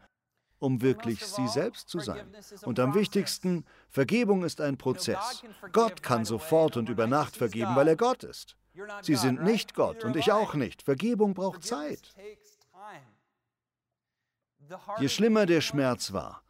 um 0.60 0.82
wirklich 0.82 1.26
Sie 1.26 1.48
selbst 1.50 1.90
zu 1.90 2.00
sein. 2.00 2.26
Und 2.64 2.80
am 2.80 2.96
wichtigsten, 2.96 3.66
Vergebung 3.90 4.46
ist 4.46 4.62
ein 4.62 4.78
Prozess. 4.78 5.44
Gott 5.74 6.02
kann 6.02 6.24
sofort 6.24 6.78
und 6.78 6.88
über 6.88 7.06
Nacht 7.06 7.36
vergeben, 7.36 7.76
weil 7.76 7.90
er 7.90 7.98
Gott 7.98 8.24
ist. 8.24 8.56
Sie 9.02 9.16
sind 9.16 9.44
nicht 9.44 9.76
Gott 9.76 10.04
und 10.04 10.16
ich 10.16 10.32
auch 10.32 10.54
nicht. 10.56 10.82
Vergebung 10.82 11.34
braucht 11.34 11.64
Zeit. 11.64 12.14
Je 15.00 15.10
schlimmer 15.10 15.46
der 15.46 15.62
Schmerz 15.62 16.14
war, 16.14 16.44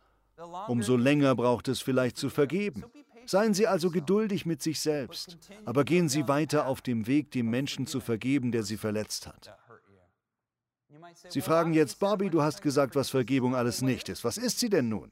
umso 0.67 0.95
länger 0.95 1.35
braucht 1.35 1.67
es 1.67 1.81
vielleicht 1.81 2.17
zu 2.17 2.29
vergeben. 2.29 2.83
Seien 3.25 3.53
Sie 3.53 3.67
also 3.67 3.89
geduldig 3.89 4.45
mit 4.45 4.61
sich 4.61 4.81
selbst, 4.81 5.37
aber 5.65 5.85
gehen 5.85 6.09
Sie 6.09 6.27
weiter 6.27 6.67
auf 6.67 6.81
dem 6.81 7.07
Weg, 7.07 7.31
dem 7.31 7.49
Menschen 7.49 7.87
zu 7.87 8.01
vergeben, 8.01 8.51
der 8.51 8.63
Sie 8.63 8.77
verletzt 8.77 9.27
hat. 9.27 9.57
Sie 11.29 11.41
fragen 11.41 11.73
jetzt, 11.73 11.99
Bobby, 11.99 12.29
du 12.29 12.41
hast 12.41 12.61
gesagt, 12.61 12.95
was 12.95 13.09
Vergebung 13.09 13.55
alles 13.55 13.81
nicht 13.81 14.09
ist. 14.09 14.23
Was 14.23 14.37
ist 14.37 14.59
sie 14.59 14.69
denn 14.69 14.89
nun? 14.89 15.11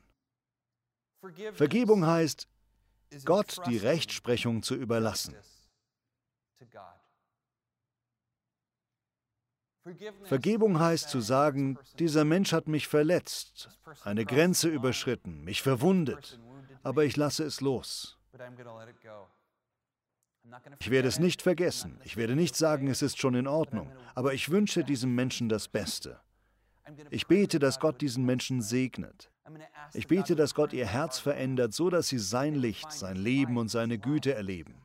Vergebung 1.53 2.05
heißt, 2.05 2.47
Gott 3.25 3.61
die 3.67 3.77
Rechtsprechung 3.77 4.63
zu 4.63 4.75
überlassen. 4.75 5.35
Vergebung 10.23 10.79
heißt 10.79 11.09
zu 11.09 11.21
sagen, 11.21 11.77
dieser 11.97 12.23
Mensch 12.23 12.53
hat 12.53 12.67
mich 12.67 12.87
verletzt, 12.87 13.69
eine 14.03 14.25
Grenze 14.25 14.69
überschritten, 14.69 15.43
mich 15.43 15.61
verwundet. 15.61 16.39
aber 16.83 17.05
ich 17.05 17.17
lasse 17.17 17.43
es 17.43 17.61
los. 17.61 18.17
Ich 20.79 20.89
werde 20.91 21.07
es 21.07 21.19
nicht 21.19 21.41
vergessen. 21.41 21.99
Ich 22.03 22.17
werde 22.17 22.35
nicht 22.35 22.55
sagen, 22.55 22.87
es 22.87 23.01
ist 23.01 23.19
schon 23.19 23.35
in 23.35 23.47
Ordnung, 23.47 23.91
aber 24.15 24.33
ich 24.33 24.49
wünsche 24.49 24.83
diesem 24.83 25.15
Menschen 25.15 25.49
das 25.49 25.67
Beste. 25.67 26.19
Ich 27.09 27.27
bete, 27.27 27.59
dass 27.59 27.79
Gott 27.79 28.01
diesen 28.01 28.25
Menschen 28.25 28.61
segnet. 28.61 29.31
Ich 29.93 30.07
bete, 30.07 30.35
dass 30.35 30.55
Gott 30.55 30.73
ihr 30.73 30.85
Herz 30.85 31.19
verändert, 31.19 31.73
so 31.73 31.89
dass 31.89 32.07
sie 32.07 32.19
sein 32.19 32.55
Licht, 32.55 32.91
sein 32.91 33.17
Leben 33.17 33.57
und 33.57 33.69
seine 33.69 33.97
Güte 33.97 34.33
erleben. 34.33 34.75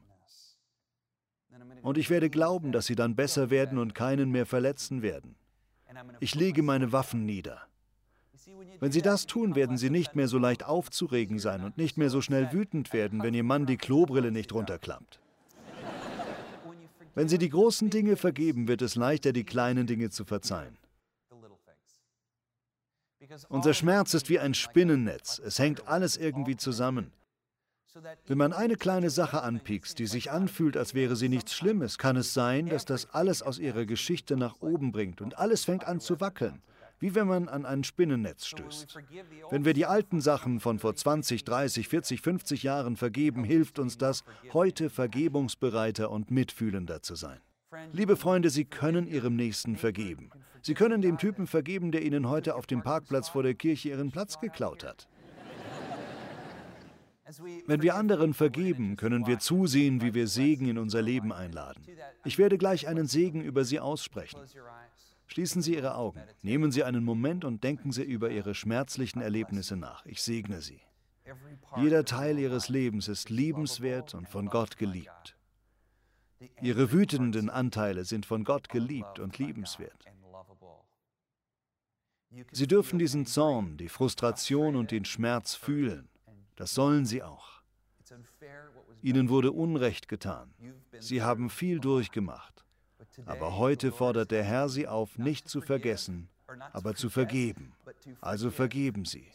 Und 1.87 1.99
ich 1.99 2.11
werde 2.11 2.31
glauben, 2.31 2.72
dass 2.72 2.87
sie 2.87 2.96
dann 2.96 3.14
besser 3.14 3.49
werden 3.49 3.79
und 3.79 3.94
keinen 3.94 4.33
mehr 4.33 4.44
verletzen 4.44 5.03
werden. 5.03 5.37
Ich 6.18 6.35
lege 6.35 6.64
meine 6.64 6.90
Waffen 6.90 7.25
nieder. 7.25 7.62
Wenn 8.81 8.90
Sie 8.90 9.03
das 9.03 9.27
tun, 9.27 9.55
werden 9.55 9.79
Sie 9.79 9.88
nicht 9.88 10.16
mehr 10.16 10.27
so 10.27 10.37
leicht 10.37 10.64
aufzuregen 10.64 11.38
sein 11.38 11.62
und 11.62 11.79
nicht 11.79 11.96
mehr 11.96 12.11
so 12.11 12.20
schnell 12.20 12.53
wütend 12.53 12.92
werden, 12.92 13.22
wenn 13.22 13.35
Ihr 13.35 13.44
Mann 13.44 13.66
die 13.66 13.77
Klobrille 13.77 14.33
nicht 14.33 14.53
runterklappt. 14.53 15.20
Wenn 17.14 17.29
Sie 17.29 17.38
die 17.38 17.51
großen 17.51 17.88
Dinge 17.88 18.16
vergeben, 18.16 18.66
wird 18.66 18.83
es 18.83 18.96
leichter, 18.96 19.33
die 19.33 19.44
kleinen 19.44 19.87
Dinge 19.87 20.11
zu 20.11 20.25
verzeihen. 20.25 20.77
Unser 23.49 23.75
Schmerz 23.75 24.12
ist 24.12 24.29
wie 24.29 24.40
ein 24.40 24.55
Spinnennetz. 24.55 25.38
Es 25.38 25.61
hängt 25.61 25.87
alles 25.87 26.16
irgendwie 26.16 26.57
zusammen. 26.57 27.12
Wenn 28.27 28.39
man 28.39 28.53
eine 28.53 28.77
kleine 28.77 29.11
Sache 29.11 29.43
anpiekst, 29.43 29.99
die 29.99 30.07
sich 30.07 30.31
anfühlt, 30.31 30.77
als 30.77 30.95
wäre 30.95 31.17
sie 31.17 31.29
nichts 31.29 31.55
Schlimmes, 31.55 31.99
kann 31.99 32.17
es 32.17 32.35
sein, 32.35 32.69
dass 32.69 32.85
das 32.85 33.15
alles 33.15 33.43
aus 33.43 33.59
ihrer 33.59 33.87
Geschichte 33.87 34.37
nach 34.37 34.61
oben 34.61 34.93
bringt 34.93 35.21
und 35.21 35.39
alles 35.39 35.65
fängt 35.65 35.87
an 35.87 36.01
zu 36.01 36.21
wackeln, 36.21 36.63
wie 36.99 37.15
wenn 37.15 37.27
man 37.27 37.49
an 37.49 37.65
ein 37.65 37.85
Spinnennetz 37.85 38.47
stößt. 38.47 38.99
Wenn 39.51 39.65
wir 39.65 39.73
die 39.73 39.87
alten 39.87 40.21
Sachen 40.21 40.61
von 40.61 40.79
vor 40.79 40.95
20, 40.95 41.45
30, 41.45 41.89
40, 41.89 42.21
50 42.21 42.63
Jahren 42.63 42.97
vergeben, 42.97 43.45
hilft 43.45 43.79
uns 43.79 43.97
das, 43.97 44.25
heute 44.53 44.91
vergebungsbereiter 44.91 46.11
und 46.11 46.31
mitfühlender 46.31 47.03
zu 47.03 47.15
sein. 47.15 47.41
Liebe 47.93 48.17
Freunde, 48.17 48.51
Sie 48.51 48.65
können 48.65 49.07
Ihrem 49.07 49.37
Nächsten 49.37 49.77
vergeben. 49.77 50.31
Sie 50.63 50.75
können 50.75 51.03
dem 51.03 51.19
Typen 51.19 51.47
vergeben, 51.47 51.93
der 51.93 52.03
Ihnen 52.03 52.29
heute 52.29 52.55
auf 52.55 52.67
dem 52.67 52.83
Parkplatz 52.83 53.29
vor 53.29 53.43
der 53.43 53.55
Kirche 53.55 53.91
Ihren 53.91 54.11
Platz 54.11 54.41
geklaut 54.41 54.85
hat. 54.85 55.09
Wenn 57.67 57.83
wir 57.83 57.97
anderen 57.97 58.35
vergeben, 58.35 58.97
können 58.97 59.27
wir 59.27 59.39
zusehen, 59.39 60.01
wie 60.01 60.15
wir 60.15 60.29
Segen 60.29 60.69
in 60.69 60.79
unser 60.79 61.03
Leben 61.03 61.33
einladen. 61.33 61.83
Ich 62.25 62.39
werde 62.39 62.57
gleich 62.57 62.87
einen 62.87 63.07
Segen 63.07 63.43
über 63.43 63.65
Sie 63.65 63.81
aussprechen. 63.81 64.39
Schließen 65.27 65.61
Sie 65.61 65.75
Ihre 65.75 65.97
Augen, 65.97 66.23
nehmen 66.43 66.71
Sie 66.71 66.85
einen 66.85 67.05
Moment 67.05 67.45
und 67.45 67.65
denken 67.65 67.91
Sie 67.91 68.05
über 68.05 68.31
Ihre 68.31 68.55
schmerzlichen 68.55 69.21
Erlebnisse 69.21 69.77
nach. 69.77 70.07
Ich 70.07 70.23
segne 70.23 70.61
Sie. 70.61 70.81
Jeder 71.77 72.05
Teil 72.05 72.39
Ihres 72.39 72.69
Lebens 72.69 73.09
ist 73.09 73.29
liebenswert 73.29 74.15
und 74.15 74.29
von 74.29 74.47
Gott 74.47 74.77
geliebt. 74.77 75.37
Ihre 76.61 76.93
wütenden 76.93 77.51
Anteile 77.51 78.05
sind 78.05 78.25
von 78.25 78.45
Gott 78.45 78.69
geliebt 78.69 79.19
und 79.19 79.39
liebenswert. 79.39 80.05
Sie 82.53 82.67
dürfen 82.67 82.99
diesen 82.99 83.27
Zorn, 83.27 83.79
die 83.79 83.89
Frustration 83.89 84.77
und 84.77 84.91
den 84.91 85.05
Schmerz 85.05 85.55
fühlen. 85.55 86.09
Das 86.57 86.75
sollen 86.75 87.07
sie 87.07 87.23
auch. 87.23 87.62
Ihnen 89.03 89.29
wurde 89.29 89.53
Unrecht 89.53 90.09
getan. 90.09 90.55
Sie 90.99 91.23
haben 91.23 91.51
viel 91.51 91.81
durchgemacht. 91.81 92.64
Aber 93.25 93.57
heute 93.57 93.92
fordert 93.92 94.31
der 94.31 94.42
Herr 94.42 94.69
sie 94.69 94.87
auf, 94.87 95.19
nicht 95.19 95.49
zu 95.49 95.61
vergessen, 95.61 96.29
aber 96.73 96.95
zu 96.95 97.09
vergeben. 97.09 97.73
Also 98.21 98.51
vergeben 98.51 99.05
sie. 99.05 99.31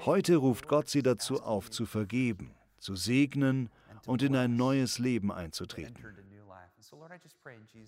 Heute 0.00 0.36
ruft 0.36 0.68
Gott 0.68 0.88
sie 0.88 1.02
dazu 1.02 1.42
auf, 1.42 1.70
zu 1.70 1.86
vergeben, 1.86 2.54
zu 2.78 2.96
segnen 2.96 3.70
und 4.06 4.22
in 4.22 4.36
ein 4.36 4.56
neues 4.56 4.98
Leben 4.98 5.32
einzutreten. 5.32 6.04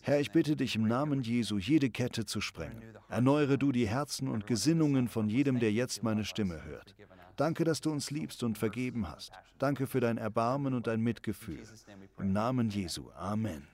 Herr, 0.02 0.20
ich 0.20 0.30
bitte 0.30 0.56
dich 0.56 0.76
im 0.76 0.86
Namen 0.86 1.22
Jesu, 1.22 1.58
jede 1.58 1.90
Kette 1.90 2.26
zu 2.26 2.40
sprengen. 2.40 2.82
Erneuere 3.08 3.58
du 3.58 3.72
die 3.72 3.86
Herzen 3.86 4.28
und 4.28 4.46
Gesinnungen 4.46 5.08
von 5.08 5.28
jedem, 5.28 5.58
der 5.58 5.72
jetzt 5.72 6.02
meine 6.02 6.24
Stimme 6.24 6.64
hört. 6.64 6.94
Danke, 7.36 7.64
dass 7.64 7.80
du 7.80 7.90
uns 7.90 8.10
liebst 8.10 8.42
und 8.42 8.58
vergeben 8.58 9.08
hast. 9.08 9.32
Danke 9.58 9.86
für 9.86 10.00
dein 10.00 10.18
Erbarmen 10.18 10.74
und 10.74 10.86
dein 10.86 11.00
Mitgefühl. 11.00 11.62
Im 12.18 12.32
Namen 12.32 12.70
Jesu. 12.70 13.10
Amen. 13.12 13.66